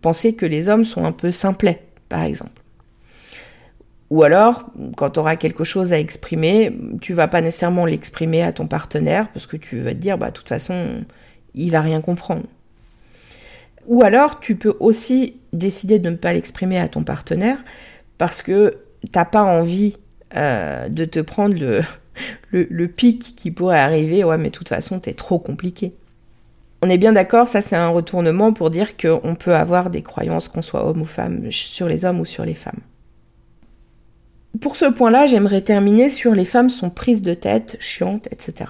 penser 0.00 0.34
que 0.34 0.46
les 0.46 0.68
hommes 0.68 0.84
sont 0.84 1.04
un 1.04 1.12
peu 1.12 1.32
simplets, 1.32 1.82
par 2.08 2.22
exemple. 2.22 2.62
Ou 4.10 4.22
alors, 4.22 4.66
quand 4.96 5.10
tu 5.10 5.20
auras 5.20 5.36
quelque 5.36 5.64
chose 5.64 5.92
à 5.92 5.98
exprimer, 5.98 6.76
tu 7.00 7.14
vas 7.14 7.26
pas 7.26 7.40
nécessairement 7.40 7.86
l'exprimer 7.86 8.42
à 8.42 8.52
ton 8.52 8.66
partenaire 8.66 9.28
parce 9.32 9.46
que 9.46 9.56
tu 9.56 9.80
vas 9.80 9.90
te 9.90 9.96
dire, 9.96 10.18
bah, 10.18 10.28
de 10.28 10.34
toute 10.34 10.48
façon, 10.48 11.04
il 11.54 11.70
va 11.70 11.80
rien 11.80 12.00
comprendre. 12.00 12.44
Ou 13.86 14.02
alors, 14.02 14.40
tu 14.40 14.56
peux 14.56 14.76
aussi 14.80 15.40
décider 15.52 15.98
de 15.98 16.10
ne 16.10 16.16
pas 16.16 16.32
l'exprimer 16.32 16.78
à 16.78 16.88
ton 16.88 17.02
partenaire 17.02 17.58
parce 18.18 18.42
que 18.42 18.78
t'as 19.10 19.24
pas 19.24 19.42
envie 19.42 19.96
euh, 20.36 20.88
de 20.88 21.04
te 21.04 21.20
prendre 21.20 21.54
le, 21.54 21.80
le, 22.52 22.88
pic 22.88 23.34
qui 23.36 23.50
pourrait 23.50 23.78
arriver. 23.78 24.24
Ouais, 24.24 24.38
mais 24.38 24.50
de 24.50 24.54
toute 24.54 24.68
façon, 24.68 25.00
t'es 25.00 25.14
trop 25.14 25.38
compliqué. 25.38 25.94
On 26.84 26.90
est 26.90 26.98
bien 26.98 27.14
d'accord, 27.14 27.48
ça 27.48 27.62
c'est 27.62 27.76
un 27.76 27.88
retournement 27.88 28.52
pour 28.52 28.68
dire 28.68 28.98
qu'on 28.98 29.36
peut 29.36 29.54
avoir 29.54 29.88
des 29.88 30.02
croyances, 30.02 30.48
qu'on 30.48 30.60
soit 30.60 30.86
homme 30.86 31.00
ou 31.00 31.06
femme, 31.06 31.50
sur 31.50 31.88
les 31.88 32.04
hommes 32.04 32.20
ou 32.20 32.26
sur 32.26 32.44
les 32.44 32.52
femmes. 32.52 32.80
Pour 34.60 34.76
ce 34.76 34.84
point-là, 34.84 35.24
j'aimerais 35.24 35.62
terminer 35.62 36.10
sur 36.10 36.34
les 36.34 36.44
femmes 36.44 36.68
sont 36.68 36.90
prises 36.90 37.22
de 37.22 37.32
tête, 37.32 37.78
chiantes, 37.80 38.28
etc. 38.30 38.68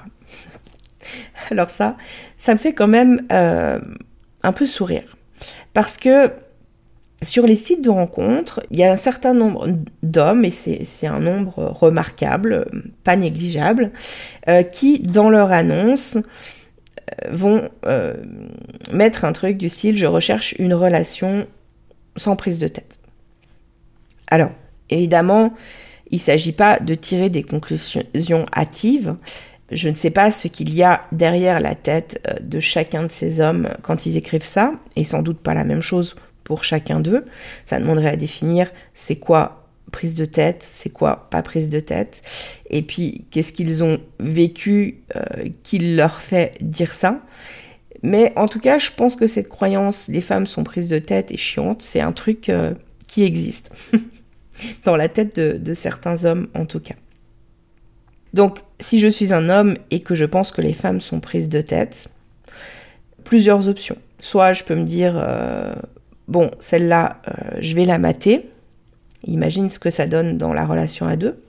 Alors 1.51 1.71
ça, 1.71 1.97
ça 2.37 2.53
me 2.53 2.59
fait 2.59 2.73
quand 2.73 2.87
même 2.87 3.21
euh, 3.33 3.81
un 4.45 4.53
peu 4.53 4.65
sourire. 4.65 5.17
Parce 5.73 5.97
que 5.97 6.31
sur 7.21 7.49
les 7.49 7.57
sites 7.57 7.83
de 7.83 7.91
rencontres, 7.91 8.61
il 8.71 8.79
y 8.79 8.85
a 8.85 8.93
un 8.93 8.97
certain 8.97 9.35
nombre 9.35 9.67
d'hommes, 10.05 10.45
et 10.45 10.53
c'est 10.53 11.07
un 11.09 11.19
nombre 11.19 11.65
remarquable, 11.65 12.67
pas 13.03 13.17
négligeable, 13.17 13.91
euh, 14.47 14.63
qui, 14.63 15.01
dans 15.01 15.31
leur 15.31 15.51
annonce, 15.51 16.17
euh, 17.11 17.31
vont 17.31 17.69
mettre 18.93 19.25
un 19.25 19.33
truc 19.33 19.57
du 19.57 19.69
style 19.69 19.97
je 19.97 20.07
recherche 20.07 20.55
une 20.59 20.75
relation 20.75 21.47
sans 22.17 22.37
prise 22.37 22.59
de 22.59 22.69
tête. 22.69 22.99
Alors, 24.29 24.51
Évidemment, 24.91 25.55
il 26.11 26.17
ne 26.17 26.21
s'agit 26.21 26.53
pas 26.53 26.79
de 26.79 26.95
tirer 26.95 27.31
des 27.31 27.43
conclusions 27.43 28.47
hâtives. 28.55 29.17
Je 29.71 29.89
ne 29.89 29.95
sais 29.95 30.11
pas 30.11 30.31
ce 30.31 30.49
qu'il 30.49 30.75
y 30.75 30.83
a 30.83 31.03
derrière 31.11 31.59
la 31.59 31.75
tête 31.75 32.21
euh, 32.29 32.35
de 32.41 32.61
chacun 32.61 33.05
de 33.05 33.11
ces 33.11 33.41
hommes 33.41 33.69
quand 33.83 34.07
ils 34.07 34.17
écrivent 34.17 34.45
ça, 34.45 34.75
et 34.95 35.05
sans 35.05 35.23
doute 35.23 35.39
pas 35.39 35.55
la 35.55 35.65
même 35.65 35.81
chose 35.81 36.15
pour 36.45 36.65
chacun 36.65 37.01
d'eux. 37.01 37.25
Ça 37.65 37.81
demanderait 37.81 38.11
à 38.11 38.17
définir 38.17 38.71
c'est 38.93 39.17
quoi 39.17 39.64
prise 39.91 40.15
de 40.15 40.25
tête, 40.25 40.63
c'est 40.63 40.91
quoi 40.91 41.29
pas 41.31 41.43
prise 41.43 41.71
de 41.71 41.81
tête, 41.81 42.23
et 42.69 42.83
puis 42.83 43.25
qu'est-ce 43.31 43.53
qu'ils 43.53 43.85
ont 43.85 43.99
vécu 44.19 45.03
euh, 45.15 45.49
qui 45.63 45.79
leur 45.79 46.21
fait 46.21 46.55
dire 46.61 46.93
ça. 46.93 47.21
Mais 48.03 48.33
en 48.37 48.49
tout 48.49 48.61
cas, 48.61 48.79
je 48.79 48.91
pense 48.91 49.17
que 49.17 49.27
cette 49.27 49.49
croyance 49.49 50.09
les 50.09 50.21
femmes 50.21 50.47
sont 50.47 50.65
prises 50.65 50.89
de 50.89 50.99
tête 50.99 51.31
et 51.33 51.37
chiantes, 51.37 51.81
c'est 51.81 52.01
un 52.01 52.13
truc 52.13 52.49
euh, 52.49 52.75
qui 53.07 53.23
existe. 53.23 53.73
dans 54.85 54.97
la 54.97 55.09
tête 55.09 55.37
de, 55.37 55.75
certains 55.75 56.25
hommes 56.25 56.49
en 56.55 56.65
tout 56.65 56.81
cas. 56.81 56.95
Donc 58.35 58.59
si 58.81 58.99
je 58.99 59.09
suis 59.09 59.33
un 59.33 59.49
homme 59.49 59.77
et 59.91 60.01
que 60.01 60.15
je 60.15 60.25
pense 60.25 60.53
que 60.53 60.61
les 60.61 60.73
femmes 60.73 61.01
sont 61.01 61.21
prises 61.21 61.49
de 61.49 61.61
tête, 61.61 62.09
plusieurs 63.25 63.69
options. 63.69 63.97
Soit 64.21 64.53
je 64.53 64.65
peux 64.65 64.75
me 64.75 64.85
dire, 64.85 65.15
euh, 65.17 65.75
bon, 66.29 66.51
celle-là, 66.59 67.21
je 67.61 67.75
vais 67.75 67.85
la 67.85 67.99
mater. 67.99 68.49
Imagine 69.25 69.71
ce 69.71 69.79
que 69.79 69.91
ça 69.91 70.07
donne 70.07 70.39
dans 70.39 70.53
la 70.53 70.67
relation 70.67 71.07
à 71.07 71.17
deux. 71.17 71.43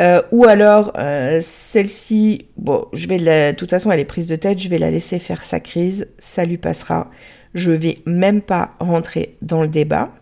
Euh, 0.00 0.20
ou 0.30 0.44
alors, 0.44 0.92
celle-ci, 1.40 2.46
bon, 2.56 2.86
je 2.92 3.08
vais 3.08 3.18
de 3.18 3.56
toute 3.56 3.70
façon, 3.70 3.90
elle 3.90 4.00
est 4.00 4.04
prise 4.04 4.26
de 4.26 4.36
tête, 4.36 4.58
je 4.58 4.68
vais 4.68 4.78
la 4.78 4.90
laisser 4.90 5.18
faire 5.18 5.42
sa 5.42 5.60
crise, 5.60 6.08
ça 6.18 6.44
lui 6.44 6.58
passera. 6.58 7.10
Je 7.54 7.70
vais 7.70 7.98
même 8.04 8.42
pas 8.42 8.74
rentrer 8.78 9.36
dans 9.40 9.62
le 9.62 9.68
débat. 9.68 10.12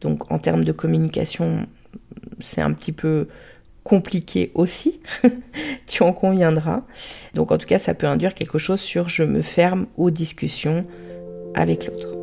Donc 0.00 0.30
en 0.30 0.38
termes 0.38 0.64
de 0.64 0.72
communication, 0.72 1.66
c'est 2.40 2.60
un 2.60 2.72
petit 2.72 2.92
peu 2.92 3.28
compliqué 3.84 4.52
aussi, 4.54 5.00
tu 5.86 6.02
en 6.02 6.12
conviendras. 6.12 6.82
Donc 7.34 7.52
en 7.52 7.58
tout 7.58 7.66
cas, 7.66 7.78
ça 7.78 7.94
peut 7.94 8.06
induire 8.06 8.34
quelque 8.34 8.58
chose 8.58 8.80
sur 8.80 9.08
je 9.08 9.22
me 9.22 9.42
ferme 9.42 9.86
aux 9.96 10.10
discussions 10.10 10.84
avec 11.54 11.86
l'autre. 11.86 12.17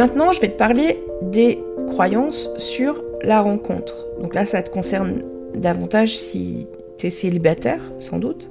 Maintenant, 0.00 0.32
je 0.32 0.40
vais 0.40 0.48
te 0.48 0.56
parler 0.56 1.04
des 1.20 1.62
croyances 1.88 2.48
sur 2.56 3.04
la 3.22 3.42
rencontre. 3.42 4.06
Donc 4.22 4.34
là, 4.34 4.46
ça 4.46 4.62
te 4.62 4.70
concerne 4.70 5.24
davantage 5.54 6.16
si 6.16 6.66
tu 6.96 7.08
es 7.08 7.10
célibataire, 7.10 7.82
sans 7.98 8.18
doute. 8.18 8.48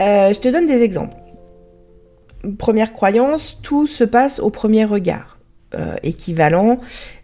Euh, 0.00 0.32
je 0.32 0.40
te 0.40 0.48
donne 0.48 0.66
des 0.66 0.82
exemples. 0.82 1.14
Première 2.58 2.92
croyance, 2.92 3.60
tout 3.62 3.86
se 3.86 4.02
passe 4.02 4.40
au 4.40 4.50
premier 4.50 4.84
regard. 4.84 5.38
Euh, 5.76 5.94
équivalent, 6.02 6.78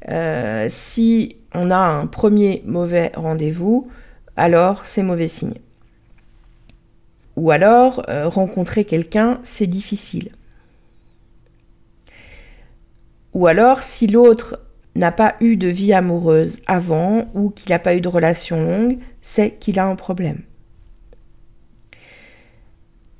euh, 0.09 0.69
si 0.69 1.37
on 1.53 1.73
a 1.73 1.77
un 1.77 2.07
premier 2.07 2.63
mauvais 2.67 3.11
rendez-vous, 3.17 3.89
alors 4.37 4.87
c'est 4.87 5.03
mauvais 5.03 5.27
signe. 5.27 5.59
Ou 7.35 7.51
alors, 7.51 8.05
rencontrer 8.27 8.85
quelqu'un, 8.85 9.41
c'est 9.43 9.67
difficile. 9.67 10.31
Ou 13.35 13.47
alors, 13.47 13.83
si 13.83 14.07
l'autre 14.07 14.61
n'a 14.97 15.13
pas 15.13 15.37
eu 15.41 15.57
de 15.57 15.69
vie 15.69 15.93
amoureuse 15.93 16.61
avant 16.67 17.29
ou 17.35 17.51
qu'il 17.51 17.71
n'a 17.71 17.79
pas 17.79 17.95
eu 17.95 18.01
de 18.01 18.09
relation 18.09 18.63
longue, 18.63 18.99
c'est 19.21 19.59
qu'il 19.59 19.79
a 19.79 19.87
un 19.87 19.97
problème. 19.97 20.43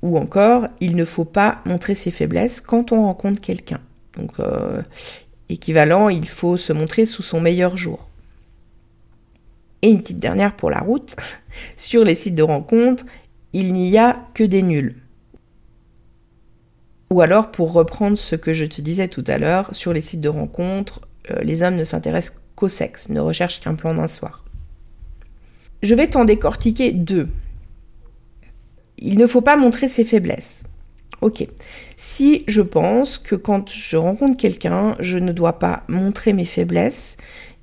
Ou 0.03 0.17
encore, 0.17 0.69
il 0.81 0.97
ne 0.97 1.05
faut 1.05 1.25
pas 1.25 1.61
montrer 1.65 1.95
ses 1.95 2.11
faiblesses 2.11 2.61
quand 2.61 2.93
on 2.93 3.05
rencontre 3.05 3.41
quelqu'un. 3.41 3.81
Donc, 4.17 4.41
euh, 4.41 4.83
équivalent, 5.49 6.09
il 6.09 6.29
faut 6.29 6.57
se 6.57 6.73
montrer 6.73 7.05
sous 7.05 7.23
son 7.23 7.41
meilleur 7.41 7.77
jour. 7.77 8.09
Et 9.83 9.91
une 9.91 10.01
petite 10.01 10.19
dernière 10.19 10.57
pour 10.57 10.71
la 10.71 10.81
route. 10.81 11.17
Sur 11.77 12.05
les 12.05 12.15
sites 12.15 12.35
de 12.35 12.43
rencontres, 12.43 13.05
il 13.53 13.73
n'y 13.73 13.99
a 13.99 14.27
que 14.35 14.45
des 14.45 14.63
nuls. 14.63 15.00
Ou 17.13 17.23
alors, 17.23 17.51
pour 17.51 17.73
reprendre 17.73 18.17
ce 18.17 18.37
que 18.37 18.53
je 18.53 18.65
te 18.65 18.81
disais 18.81 19.09
tout 19.09 19.25
à 19.27 19.37
l'heure, 19.37 19.75
sur 19.75 19.93
les 19.93 20.01
sites 20.01 20.21
de 20.21 20.29
rencontres, 20.29 21.01
euh, 21.31 21.41
les 21.43 21.65
hommes 21.65 21.75
ne 21.75 21.83
s'intéressent 21.83 22.39
qu'au 22.55 22.69
sexe, 22.69 23.09
ne 23.09 23.19
recherchent 23.19 23.61
qu'un 23.61 23.75
plan 23.75 23.95
d'un 23.95 24.07
soir. 24.07 24.45
Je 25.83 25.95
vais 25.95 26.07
t'en 26.07 26.25
décortiquer 26.25 26.93
deux. 26.93 27.29
Il 28.99 29.19
ne 29.19 29.27
faut 29.27 29.41
pas 29.41 29.57
montrer 29.57 29.89
ses 29.89 30.05
faiblesses. 30.05 30.63
Ok. 31.21 31.47
Si 31.97 32.45
je 32.47 32.63
pense 32.63 33.19
que 33.19 33.35
quand 33.35 33.71
je 33.71 33.97
rencontre 33.97 34.37
quelqu'un, 34.37 34.97
je 35.01 35.19
ne 35.19 35.33
dois 35.33 35.59
pas 35.59 35.83
montrer 35.89 36.33
mes 36.33 36.45
faiblesses 36.45 37.17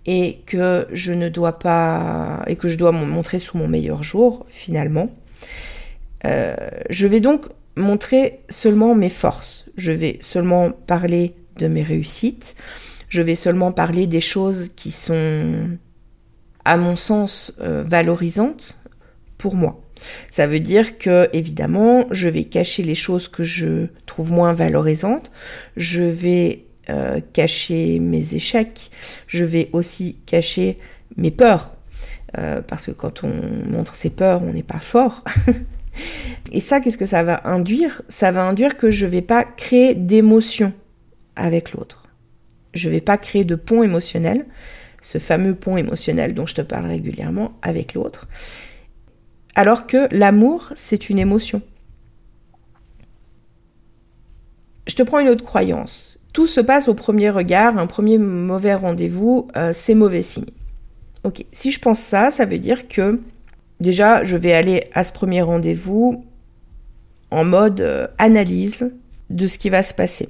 et 0.06 0.42
que 0.46 0.88
je 0.92 1.14
ne 1.14 1.30
dois 1.30 1.58
pas 1.60 2.44
et 2.48 2.56
que 2.56 2.68
je 2.68 2.78
dois 2.78 2.92
me 2.92 3.06
montrer 3.06 3.40
sous 3.40 3.58
mon 3.58 3.68
meilleur 3.68 4.04
jour 4.04 4.46
finalement, 4.50 5.10
euh, 6.26 6.56
je 6.90 7.08
vais 7.08 7.20
donc 7.20 7.46
montrer 7.78 8.42
seulement 8.50 8.96
mes 8.96 9.10
forces. 9.10 9.66
Je 9.78 9.92
vais 9.92 10.18
seulement 10.22 10.72
parler 10.72 11.36
de 11.58 11.68
mes 11.68 11.84
réussites. 11.84 12.56
Je 13.10 13.22
vais 13.22 13.36
seulement 13.36 13.72
parler 13.72 14.08
des 14.08 14.20
choses 14.20 14.70
qui 14.76 14.92
sont, 14.92 15.78
à 16.66 16.78
mon 16.78 16.96
sens, 16.96 17.54
euh, 17.62 17.84
valorisantes 17.88 18.80
pour 19.38 19.56
moi. 19.56 19.82
Ça 20.30 20.48
veut 20.48 20.60
dire 20.60 20.98
que, 20.98 21.30
évidemment, 21.34 22.06
je 22.12 22.30
vais 22.30 22.44
cacher 22.44 22.84
les 22.84 22.96
choses 22.96 23.28
que 23.28 23.44
je 23.44 23.88
trouve 24.06 24.32
moins 24.32 24.54
valorisantes. 24.54 25.32
Je 25.76 26.04
vais 26.04 26.66
euh, 26.90 27.20
cacher 27.34 28.00
mes 28.00 28.36
échecs. 28.36 28.92
Je 29.28 29.46
vais 29.46 29.70
aussi 29.74 30.18
cacher 30.26 30.78
mes 31.16 31.32
peurs. 31.32 31.72
Euh, 32.38 32.62
parce 32.62 32.88
que 32.88 32.92
quand 32.92 33.24
on 33.24 33.30
montre 33.70 33.96
ses 33.96 34.10
peurs, 34.10 34.44
on 34.44 34.54
n'est 34.54 34.64
pas 34.64 34.80
fort. 34.80 35.24
Et 36.52 36.60
ça, 36.60 36.80
qu'est-ce 36.80 36.98
que 36.98 37.06
ça 37.06 37.24
va 37.24 37.42
induire? 37.46 38.02
Ça 38.08 38.32
va 38.32 38.44
induire 38.44 38.78
que 38.78 38.90
je 38.90 39.06
ne 39.06 39.12
vais 39.12 39.22
pas 39.22 39.44
créer 39.44 39.96
d'émotion 39.96 40.74
avec 41.36 41.74
l'autre. 41.74 42.04
Je 42.74 42.88
ne 42.88 42.94
vais 42.94 43.02
pas 43.02 43.18
créer 43.18 43.46
de 43.46 43.56
pont 43.56 43.84
émotionnel, 43.84 44.46
ce 45.02 45.18
fameux 45.18 45.56
pont 45.56 45.78
émotionnel 45.78 46.34
dont 46.34 46.46
je 46.46 46.56
te 46.56 46.62
parle 46.62 46.86
régulièrement 46.86 47.54
avec 47.62 47.94
l'autre. 47.94 48.28
Alors 49.56 49.88
que 49.88 50.08
l'amour, 50.12 50.72
c'est 50.76 51.10
une 51.10 51.20
émotion. 51.20 51.62
Je 54.88 54.96
te 54.96 55.04
prends 55.04 55.20
une 55.20 55.30
autre 55.30 55.44
croyance. 55.44 56.20
Tout 56.34 56.48
se 56.48 56.62
passe 56.62 56.88
au 56.88 56.94
premier 56.94 57.30
regard, 57.30 57.78
un 57.78 57.88
premier 57.88 58.18
mauvais 58.18 58.76
rendez-vous, 58.76 59.48
euh, 59.58 59.72
c'est 59.74 59.96
mauvais 59.96 60.22
signe. 60.22 60.46
Ok, 61.24 61.44
si 61.52 61.72
je 61.72 61.80
pense 61.80 62.00
ça, 62.00 62.32
ça 62.32 62.46
veut 62.46 62.60
dire 62.60 62.88
que 62.88 63.20
déjà, 63.80 64.24
je 64.24 64.38
vais 64.38 64.54
aller 64.54 64.86
à 64.94 65.04
ce 65.04 65.12
premier 65.12 65.42
rendez-vous 65.42 66.26
en 67.32 67.44
mode 67.44 67.82
euh, 67.82 68.08
analyse 68.18 68.90
de 69.30 69.48
ce 69.48 69.58
qui 69.58 69.70
va 69.70 69.84
se 69.84 69.94
passer. 69.94 70.30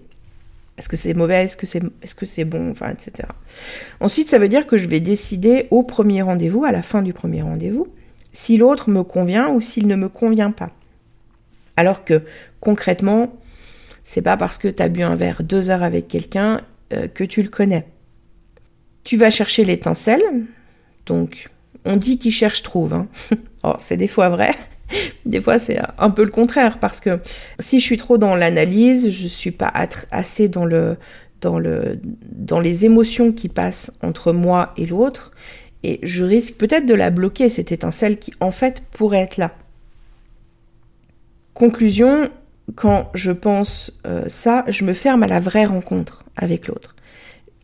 Est-ce 0.78 0.90
que 0.90 0.96
c'est 0.96 1.14
mauvais 1.14 1.44
Est-ce 1.44 1.58
que 1.58 1.66
c'est 1.66 1.84
est 2.02 2.06
-ce 2.06 2.26
c'est 2.26 2.46
bon 2.46 2.72
Enfin, 2.72 2.90
etc. 2.92 3.28
Ensuite, 4.00 4.30
ça 4.30 4.38
veut 4.38 4.50
dire 4.50 4.68
que 4.68 4.78
je 4.78 4.88
vais 4.88 5.00
décider 5.00 5.68
au 5.72 5.84
premier 5.84 6.22
rendez-vous, 6.22 6.66
à 6.66 6.72
la 6.72 6.84
fin 6.84 7.02
du 7.02 7.14
premier 7.14 7.42
rendez-vous, 7.42 7.88
si 8.32 8.58
l'autre 8.58 8.90
me 8.90 9.04
convient 9.04 9.50
ou 9.50 9.62
s'il 9.62 9.88
ne 9.88 9.96
me 9.96 10.10
convient 10.10 10.52
pas. 10.52 10.70
Alors 11.76 12.04
que 12.04 12.24
concrètement, 12.60 13.34
c'est 14.04 14.22
pas 14.22 14.38
parce 14.38 14.58
que 14.58 14.68
tu 14.68 14.84
as 14.84 14.90
bu 14.90 15.02
un 15.02 15.16
verre 15.16 15.44
deux 15.44 15.70
heures 15.70 15.84
avec 15.84 16.08
quelqu'un 16.08 16.62
euh, 16.94 17.08
que 17.08 17.24
tu 17.24 17.42
le 17.42 17.50
connais. 17.50 17.88
Tu 19.04 19.18
vas 19.18 19.30
chercher 19.30 19.66
l'étincelle, 19.66 20.24
donc 21.06 21.50
on 21.88 21.96
dit 21.96 22.20
qui 22.20 22.32
cherche 22.32 22.62
trouve. 22.62 22.94
Hein. 22.94 23.08
oh, 23.64 23.74
c'est 23.80 23.98
des 23.98 24.08
fois 24.08 24.30
vrai. 24.30 24.54
Des 25.26 25.42
fois, 25.42 25.58
c'est 25.58 25.80
un 25.98 26.10
peu 26.10 26.24
le 26.24 26.32
contraire 26.32 26.80
parce 26.80 27.02
que 27.02 27.20
si 27.60 27.80
je 27.80 27.84
suis 27.84 27.98
trop 27.98 28.18
dans 28.18 28.36
l'analyse, 28.36 29.10
je 29.12 29.28
suis 29.28 29.52
pas 29.52 29.74
assez 30.12 30.48
dans 30.48 30.64
le 30.66 30.98
dans 31.42 31.60
le 31.60 32.00
dans 32.24 32.60
les 32.60 32.86
émotions 32.86 33.32
qui 33.32 33.50
passent 33.50 33.92
entre 34.02 34.32
moi 34.32 34.74
et 34.78 34.86
l'autre 34.86 35.32
et 35.84 36.00
je 36.04 36.24
risque 36.24 36.56
peut-être 36.56 36.86
de 36.86 36.94
la 36.94 37.10
bloquer 37.10 37.50
cette 37.50 37.72
étincelle 37.72 38.18
qui 38.18 38.34
en 38.40 38.52
fait 38.52 38.82
pourrait 38.92 39.20
être 39.20 39.38
là. 39.38 39.52
Conclusion, 41.54 42.30
quand 42.76 43.10
je 43.14 43.32
pense 43.32 44.00
euh, 44.06 44.24
ça, 44.28 44.64
je 44.68 44.84
me 44.84 44.94
ferme 44.94 45.24
à 45.24 45.28
la 45.28 45.40
vraie 45.40 45.66
rencontre 45.66 46.24
avec 46.36 46.68
l'autre. 46.68 46.96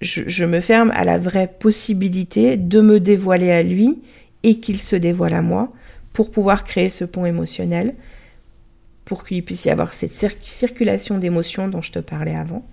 Je 0.03 0.45
me 0.45 0.59
ferme 0.59 0.91
à 0.91 1.05
la 1.05 1.17
vraie 1.17 1.47
possibilité 1.47 2.57
de 2.57 2.81
me 2.81 2.99
dévoiler 2.99 3.51
à 3.51 3.63
lui 3.63 4.01
et 4.43 4.59
qu'il 4.59 4.77
se 4.77 4.95
dévoile 4.95 5.33
à 5.33 5.41
moi 5.41 5.71
pour 6.11 6.29
pouvoir 6.29 6.63
créer 6.63 6.89
ce 6.89 7.05
pont 7.05 7.25
émotionnel, 7.25 7.95
pour 9.05 9.25
qu'il 9.25 9.43
puisse 9.43 9.65
y 9.65 9.69
avoir 9.69 9.93
cette 9.93 10.11
circulation 10.11 11.17
d'émotions 11.17 11.67
dont 11.67 11.81
je 11.81 11.91
te 11.91 11.99
parlais 11.99 12.35
avant, 12.35 12.65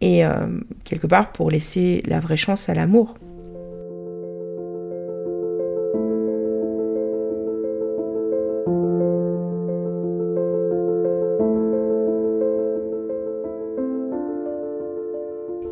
et 0.00 0.24
euh, 0.24 0.58
quelque 0.84 1.06
part 1.06 1.32
pour 1.32 1.50
laisser 1.50 2.02
la 2.06 2.20
vraie 2.20 2.38
chance 2.38 2.68
à 2.68 2.74
l'amour. 2.74 3.18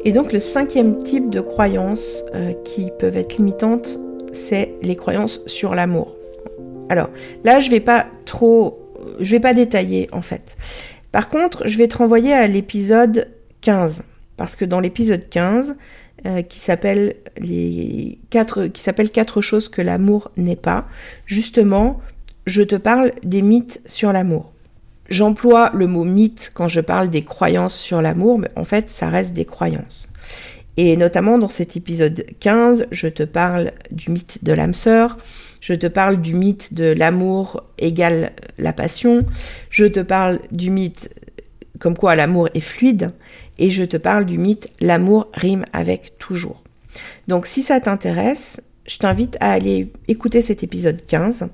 Et 0.09 0.13
donc 0.13 0.33
le 0.33 0.39
cinquième 0.39 1.03
type 1.03 1.29
de 1.29 1.43
croyances 1.43 2.25
euh, 2.35 2.55
qui 2.65 2.91
peuvent 2.99 3.19
être 3.19 3.37
limitantes, 3.37 3.99
c'est 4.33 4.73
les 4.81 4.97
croyances 4.97 5.43
sur 5.45 5.75
l'amour. 5.75 6.17
Alors 6.89 7.11
là, 7.45 7.61
je 7.61 7.71
vais 7.71 7.81
pas 7.81 8.07
trop, 8.25 8.91
je 9.21 9.33
vais 9.33 9.41
pas 9.41 9.53
détailler 9.53 10.09
en 10.11 10.23
fait. 10.23 10.57
Par 11.13 11.29
contre, 11.29 11.69
je 11.69 11.77
vais 11.77 11.89
te 11.89 11.99
renvoyer 11.99 12.33
à 12.33 12.47
l'épisode 12.47 13.29
15 13.61 14.05
parce 14.39 14.57
que 14.57 14.65
dans 14.65 14.81
l'épisode 14.81 15.29
15 15.29 15.77
euh, 16.25 16.41
qui 16.41 16.59
s'appelle 16.59 17.17
les 17.39 18.19
quatre 18.31 19.41
choses 19.43 19.69
que 19.69 19.83
l'amour 19.83 20.31
n'est 20.39 20.57
pas, 20.57 20.89
justement, 21.27 22.01
je 22.47 22.63
te 22.63 22.77
parle 22.77 23.11
des 23.25 23.43
mythes 23.43 23.83
sur 23.85 24.11
l'amour. 24.15 24.55
J'emploie 25.09 25.71
le 25.75 25.87
mot 25.87 26.05
mythe 26.05 26.51
quand 26.55 26.69
je 26.69 26.81
parle 26.81 27.09
des 27.09 27.23
croyances 27.23 27.77
sur 27.77 28.03
l'amour, 28.03 28.39
mais 28.39 28.51
en 28.57 28.65
fait, 28.65 28.91
ça 28.91 29.09
reste 29.09 29.35
des 29.35 29.45
croyances. 29.45 30.09
Et 30.77 30.97
notamment 30.97 31.39
dans 31.39 31.49
cet 31.49 31.77
épisode 31.77 32.25
15, 32.39 32.87
je 32.93 33.09
te 33.09 33.25
parle 33.25 33.73
du 33.91 34.13
mythe 34.13 34.45
de 34.45 34.53
l'âme 34.53 34.75
sœur, 34.75 35.19
je 35.61 35.75
te 35.75 35.89
parle 35.89 36.21
du 36.21 36.35
mythe 36.35 36.73
de 36.75 36.85
l'amour 36.85 37.65
égale 37.79 38.33
la 38.59 38.73
passion, 38.73 39.27
je 39.71 39.87
te 39.87 39.99
parle 39.99 40.39
du 40.53 40.71
mythe 40.71 41.13
comme 41.81 41.97
quoi 41.97 42.15
l'amour 42.15 42.49
est 42.55 42.61
fluide, 42.61 43.13
et 43.59 43.71
je 43.71 43.83
te 43.83 43.97
parle 43.97 44.25
du 44.25 44.39
mythe 44.39 44.69
l'amour 44.81 45.29
rime 45.35 45.65
avec 45.73 46.17
toujours. 46.19 46.63
Donc 47.27 47.47
si 47.47 47.63
ça 47.63 47.81
t'intéresse, 47.81 48.61
je 48.87 48.99
t'invite 48.99 49.37
à 49.41 49.51
aller 49.51 49.91
écouter 50.07 50.43
cet 50.43 50.63
épisode 50.63 51.05
15. 51.05 51.49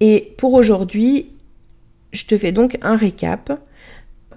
Et 0.00 0.34
pour 0.36 0.52
aujourd'hui, 0.52 1.30
je 2.14 2.24
te 2.24 2.38
fais 2.38 2.52
donc 2.52 2.78
un 2.80 2.96
récap 2.96 3.60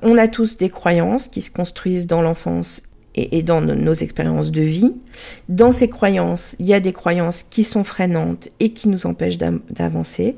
On 0.02 0.18
a 0.18 0.28
tous 0.28 0.58
des 0.58 0.70
croyances 0.70 1.28
qui 1.28 1.42
se 1.42 1.52
construisent 1.52 2.08
dans 2.08 2.22
l'enfance 2.22 2.82
et, 3.16 3.42
dans 3.42 3.62
nos 3.62 3.94
expériences 3.94 4.52
de 4.52 4.62
vie. 4.62 4.94
Dans 5.50 5.72
ces 5.72 5.90
croyances, 5.90 6.56
il 6.60 6.68
y 6.68 6.74
a 6.74 6.80
des 6.80 6.94
croyances 6.94 7.42
qui 7.42 7.64
sont 7.64 7.84
freinantes 7.84 8.50
et 8.60 8.74
qui 8.74 8.90
nous 8.90 9.08
empêchent 9.08 9.40
d'avancer. 9.40 10.36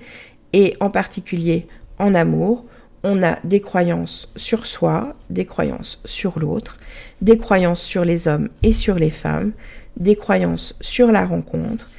Et 0.54 0.78
en 0.80 0.89
particulier 0.89 1.67
en 1.97 2.13
amour, 2.13 2.65
on 3.04 3.21
a 3.21 3.38
des 3.43 3.60
croyances 3.60 4.30
sur 4.36 4.65
soi, 4.65 5.15
des 5.30 5.45
croyances 5.45 5.99
sur 6.06 6.39
l'autre, 6.39 6.80
des 7.21 7.38
croyances 7.38 7.82
sur 7.82 8.06
les 8.06 8.28
hommes 8.28 8.49
et 8.63 8.73
sur 8.73 8.95
les 8.95 9.10
femmes, 9.10 9.52
des 9.97 10.15
croyances 10.15 10.75
sur 10.80 11.12
la 11.12 11.25
rencontre 11.25 11.89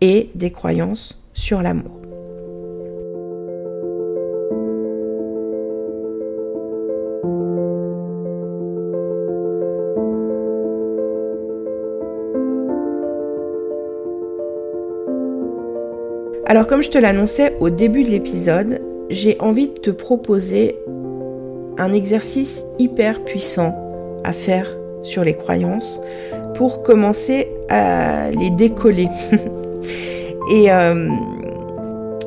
et 0.00 0.30
des 0.34 0.52
croyances 0.52 1.20
sur 1.34 1.60
l'amour. 1.62 2.00
Alors 16.50 16.66
comme 16.66 16.82
je 16.82 16.90
te 16.90 16.98
l'annonçais 16.98 17.56
au 17.60 17.70
début 17.70 18.02
de 18.02 18.08
l'épisode, 18.08 18.80
j'ai 19.08 19.36
envie 19.38 19.68
de 19.68 19.74
te 19.74 19.90
proposer 19.90 20.76
un 21.78 21.92
exercice 21.92 22.64
hyper 22.80 23.22
puissant 23.22 23.72
à 24.24 24.32
faire 24.32 24.66
sur 25.02 25.22
les 25.22 25.34
croyances 25.34 26.00
pour 26.56 26.82
commencer 26.82 27.46
à 27.68 28.32
les 28.32 28.50
décoller. 28.50 29.06
Et 30.50 30.72
euh, 30.72 31.08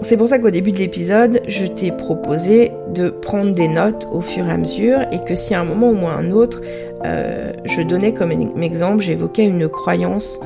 c'est 0.02 0.16
pour 0.16 0.30
ça 0.30 0.40
qu'au 0.40 0.52
début 0.52 0.72
de 0.72 0.78
l'épisode, 0.78 1.42
je 1.50 1.66
t'ai 1.66 1.92
proposé 1.92 2.72
de 2.94 3.10
prendre 3.10 3.54
des 3.54 3.68
notes 3.68 4.08
au 4.10 4.22
fur 4.22 4.48
et 4.48 4.52
à 4.52 4.58
mesure 4.58 5.00
et 5.12 5.22
que 5.26 5.36
si 5.36 5.54
à 5.54 5.60
un 5.60 5.66
moment 5.66 5.90
ou 5.90 6.08
à 6.08 6.14
un 6.14 6.32
autre, 6.32 6.62
euh, 7.04 7.52
je 7.66 7.82
donnais 7.82 8.14
comme 8.14 8.32
exemple, 8.32 9.04
j'évoquais 9.04 9.46
une 9.46 9.68
croyance 9.68 10.40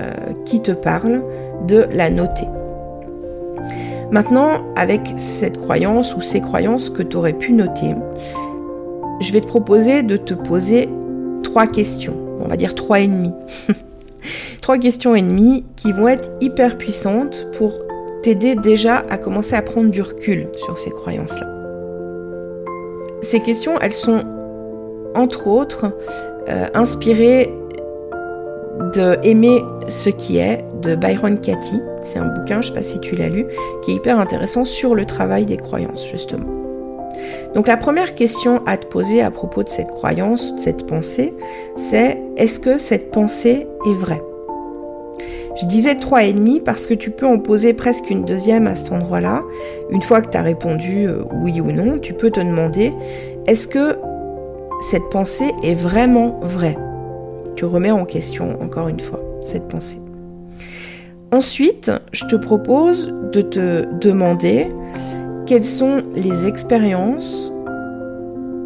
euh, 0.00 0.14
qui 0.44 0.60
te 0.60 0.72
parle, 0.72 1.22
de 1.68 1.86
la 1.92 2.10
noter. 2.10 2.46
Maintenant, 4.10 4.64
avec 4.74 5.12
cette 5.16 5.58
croyance 5.58 6.16
ou 6.16 6.20
ces 6.20 6.40
croyances 6.40 6.90
que 6.90 7.02
tu 7.02 7.16
aurais 7.16 7.32
pu 7.32 7.52
noter, 7.52 7.94
je 9.20 9.32
vais 9.32 9.40
te 9.40 9.46
proposer 9.46 10.02
de 10.02 10.16
te 10.16 10.34
poser 10.34 10.88
trois 11.42 11.66
questions, 11.66 12.16
on 12.40 12.48
va 12.48 12.56
dire 12.56 12.74
trois 12.74 13.00
et 13.00 13.06
demi. 13.06 13.32
trois 14.62 14.78
questions 14.78 15.14
et 15.14 15.22
demie 15.22 15.64
qui 15.76 15.92
vont 15.92 16.08
être 16.08 16.30
hyper 16.40 16.76
puissantes 16.76 17.46
pour 17.56 17.72
t'aider 18.22 18.54
déjà 18.56 19.04
à 19.08 19.16
commencer 19.16 19.54
à 19.54 19.62
prendre 19.62 19.90
du 19.90 20.02
recul 20.02 20.48
sur 20.56 20.76
ces 20.76 20.90
croyances-là. 20.90 21.46
Ces 23.20 23.40
questions, 23.40 23.78
elles 23.80 23.92
sont 23.92 24.24
entre 25.14 25.46
autres 25.46 25.92
euh, 26.48 26.66
inspirées 26.74 27.52
de 28.94 29.18
Aimer 29.22 29.62
ce 29.88 30.10
qui 30.10 30.38
est 30.38 30.64
de 30.82 30.94
Byron 30.94 31.38
Katie. 31.38 31.80
C'est 32.02 32.18
un 32.18 32.26
bouquin, 32.26 32.62
je 32.62 32.68
ne 32.70 32.72
sais 32.72 32.72
pas 32.72 32.82
si 32.82 33.00
tu 33.00 33.16
l'as 33.16 33.28
lu, 33.28 33.46
qui 33.82 33.92
est 33.92 33.94
hyper 33.94 34.18
intéressant 34.18 34.64
sur 34.64 34.94
le 34.94 35.04
travail 35.04 35.44
des 35.44 35.56
croyances, 35.56 36.06
justement. 36.06 36.48
Donc 37.54 37.66
la 37.66 37.76
première 37.76 38.14
question 38.14 38.62
à 38.66 38.76
te 38.76 38.86
poser 38.86 39.20
à 39.22 39.30
propos 39.30 39.62
de 39.62 39.68
cette 39.68 39.88
croyance, 39.88 40.54
de 40.54 40.60
cette 40.60 40.86
pensée, 40.86 41.34
c'est 41.76 42.22
est-ce 42.36 42.60
que 42.60 42.78
cette 42.78 43.10
pensée 43.10 43.66
est 43.86 43.94
vraie? 43.94 44.20
Je 45.60 45.66
disais 45.66 45.96
trois 45.96 46.24
et 46.24 46.32
demi 46.32 46.60
parce 46.60 46.86
que 46.86 46.94
tu 46.94 47.10
peux 47.10 47.26
en 47.26 47.38
poser 47.38 47.74
presque 47.74 48.08
une 48.08 48.24
deuxième 48.24 48.66
à 48.66 48.76
cet 48.76 48.92
endroit-là. 48.92 49.42
Une 49.90 50.00
fois 50.00 50.22
que 50.22 50.30
tu 50.30 50.38
as 50.38 50.42
répondu 50.42 51.06
euh, 51.06 51.24
oui 51.42 51.60
ou 51.60 51.72
non, 51.72 51.98
tu 51.98 52.14
peux 52.14 52.30
te 52.30 52.40
demander 52.40 52.90
est-ce 53.46 53.66
que 53.66 53.98
cette 54.80 55.08
pensée 55.10 55.52
est 55.62 55.74
vraiment 55.74 56.38
vraie? 56.40 56.78
Tu 57.56 57.64
remets 57.64 57.90
en 57.90 58.04
question, 58.04 58.56
encore 58.62 58.88
une 58.88 59.00
fois, 59.00 59.20
cette 59.42 59.68
pensée. 59.68 60.00
Ensuite, 61.32 61.92
je 62.10 62.24
te 62.24 62.34
propose 62.34 63.14
de 63.32 63.40
te 63.40 63.86
demander 64.00 64.66
quelles 65.46 65.64
sont 65.64 66.02
les 66.16 66.48
expériences 66.48 67.52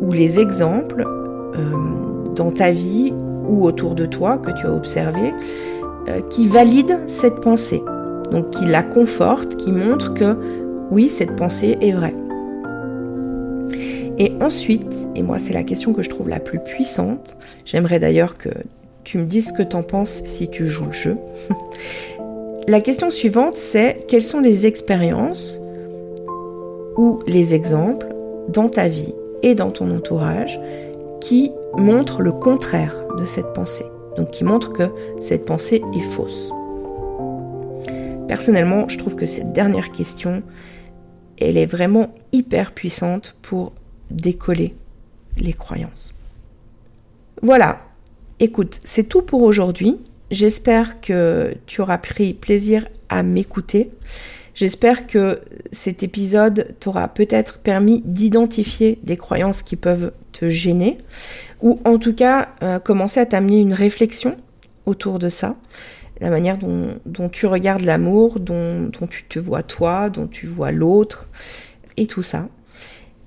ou 0.01 0.13
les 0.13 0.41
exemples 0.41 1.05
euh, 1.07 2.33
dans 2.35 2.51
ta 2.51 2.73
vie 2.73 3.13
ou 3.47 3.65
autour 3.65 3.95
de 3.95 4.07
toi 4.07 4.39
que 4.39 4.51
tu 4.51 4.67
as 4.67 4.73
observé 4.73 5.35
euh, 6.09 6.21
qui 6.31 6.47
valident 6.47 7.01
cette 7.07 7.41
pensée. 7.43 7.83
Donc 8.31 8.51
qui 8.51 8.65
la 8.65 8.83
confortent, 8.83 9.57
qui 9.57 9.71
montrent 9.71 10.15
que 10.15 10.37
oui, 10.91 11.11
cette 11.11 11.37
pensée 11.37 11.77
est 11.83 11.93
vraie. 11.93 12.15
Et 14.17 14.33
ensuite, 14.41 15.09
et 15.15 15.23
moi 15.23 15.39
c'est 15.39 15.53
la 15.53 15.65
question 15.65 15.93
que 15.93 16.03
je 16.03 16.09
trouve 16.09 16.31
la 16.31 16.41
plus 16.41 16.61
puissante, 16.61 17.37
j'aimerais 17.67 17.99
d'ailleurs 17.99 18.39
que 18.39 18.49
tu 19.05 19.19
me 19.19 19.25
dis 19.25 19.43
ce 19.43 19.53
que 19.53 19.63
t'en 19.63 19.83
penses 19.83 20.23
si 20.25 20.49
tu 20.49 20.67
joues 20.67 20.87
le 20.87 20.93
jeu. 20.93 21.19
La 22.67 22.81
question 22.81 23.11
suivante, 23.11 23.55
c'est 23.55 24.07
quelles 24.09 24.23
sont 24.23 24.41
les 24.41 24.67
expériences 24.67 25.61
ou 26.97 27.21
les 27.27 27.55
exemples 27.55 28.07
dans 28.49 28.69
ta 28.69 28.89
vie 28.89 29.15
et 29.43 29.55
dans 29.55 29.71
ton 29.71 29.95
entourage 29.95 30.59
qui 31.21 31.53
montrent 31.77 32.23
le 32.23 32.33
contraire 32.33 32.95
de 33.19 33.25
cette 33.25 33.53
pensée, 33.53 33.87
donc 34.17 34.31
qui 34.31 34.45
montrent 34.45 34.73
que 34.73 34.91
cette 35.21 35.45
pensée 35.45 35.83
est 35.95 36.01
fausse? 36.01 36.51
Personnellement, 38.27 38.89
je 38.89 38.99
trouve 38.99 39.15
que 39.15 39.27
cette 39.27 39.53
dernière 39.53 39.91
question, 39.91 40.43
elle 41.39 41.59
est 41.59 41.67
vraiment 41.67 42.09
hyper 42.33 42.73
puissante 42.73 43.37
pour 43.43 43.73
décoller 44.11 44.75
les 45.37 45.53
croyances. 45.53 46.15
Voilà, 47.43 47.79
Écoute, 48.41 48.81
c'est 48.83 49.09
tout 49.09 49.23
pour 49.23 49.43
aujourd'hui. 49.43 50.01
J'espère 50.31 51.01
que 51.01 51.55
tu 51.67 51.81
auras 51.81 51.99
pris 51.99 52.35
plaisir 52.35 52.87
à 53.09 53.23
m'écouter. 53.23 53.91
J'espère 54.55 55.07
que 55.07 55.41
cet 55.73 56.03
épisode 56.03 56.75
t'aura 56.79 57.09
peut-être 57.09 57.59
permis 57.59 58.03
d'identifier 58.05 58.99
des 59.03 59.17
croyances 59.17 59.63
qui 59.63 59.77
peuvent 59.77 60.13
te 60.33 60.49
gêner 60.49 60.99
ou 61.61 61.79
en 61.85 61.99
tout 61.99 62.15
cas 62.15 62.49
euh, 62.63 62.79
commencer 62.79 63.21
à 63.21 63.27
t'amener 63.27 63.61
une 63.61 63.73
réflexion 63.73 64.37
autour 64.87 65.19
de 65.19 65.29
ça, 65.29 65.57
la 66.21 66.31
manière 66.31 66.59
dont, 66.59 67.29
tu 67.31 67.47
regardes 67.47 67.83
l'amour, 67.83 68.39
dont, 68.39 68.85
dont, 68.85 69.07
tu 69.07 69.25
te 69.25 69.39
vois 69.39 69.63
toi, 69.63 70.11
dont 70.11 70.27
tu 70.27 70.47
vois 70.47 70.71
l'autre 70.71 71.31
et 71.97 72.07
tout 72.07 72.23
ça. 72.23 72.49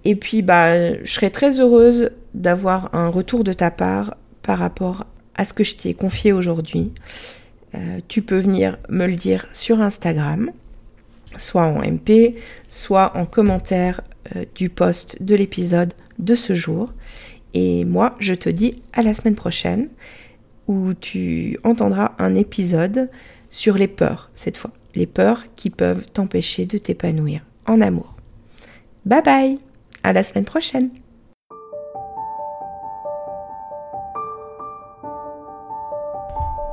Et 0.06 0.16
puis 0.16 0.42
bah, 0.42 0.94
je 1.04 1.12
serais 1.12 1.30
très 1.30 1.60
heureuse 1.60 2.12
d'avoir 2.34 2.94
un 2.94 3.10
retour 3.10 3.44
de 3.44 3.54
ta 3.54 3.72
part 3.72 4.16
par 4.44 4.60
rapport 4.60 5.06
à 5.38 5.46
ce 5.46 5.54
que 5.54 5.64
je 5.64 5.76
t'ai 5.76 5.94
confié 5.94 6.34
aujourd'hui. 6.34 6.92
Euh, 7.76 8.00
tu 8.08 8.22
peux 8.22 8.40
venir 8.40 8.78
me 8.90 9.06
le 9.08 9.16
dire 9.16 9.48
sur 9.54 9.82
Instagram, 9.82 10.52
soit 11.36 11.66
en 11.68 11.82
MP, 11.82 12.36
soit 12.68 13.16
en 13.16 13.26
commentaire 13.26 14.02
euh, 14.36 14.46
du 14.56 14.70
post 14.70 15.22
de 15.22 15.36
l'épisode 15.36 15.94
de 16.20 16.36
ce 16.36 16.54
jour. 16.54 16.94
Et 17.54 17.86
moi, 17.86 18.16
je 18.20 18.34
te 18.34 18.50
dis 18.50 18.82
à 18.94 19.02
la 19.02 19.14
semaine 19.14 19.36
prochaine 19.36 19.90
où 20.68 20.94
tu 20.94 21.58
entendras 21.64 22.14
un 22.20 22.36
épisode 22.36 23.10
sur 23.50 23.76
les 23.76 23.88
peurs, 23.88 24.30
cette 24.34 24.58
fois. 24.58 24.72
Les 24.96 25.08
peurs 25.08 25.44
qui 25.56 25.70
peuvent 25.70 26.06
t'empêcher 26.12 26.66
de 26.66 26.78
t'épanouir 26.78 27.42
en 27.66 27.82
amour. 27.82 28.18
Bye 29.06 29.22
bye 29.24 29.58
À 30.04 30.12
la 30.12 30.24
semaine 30.24 30.46
prochaine 30.46 30.90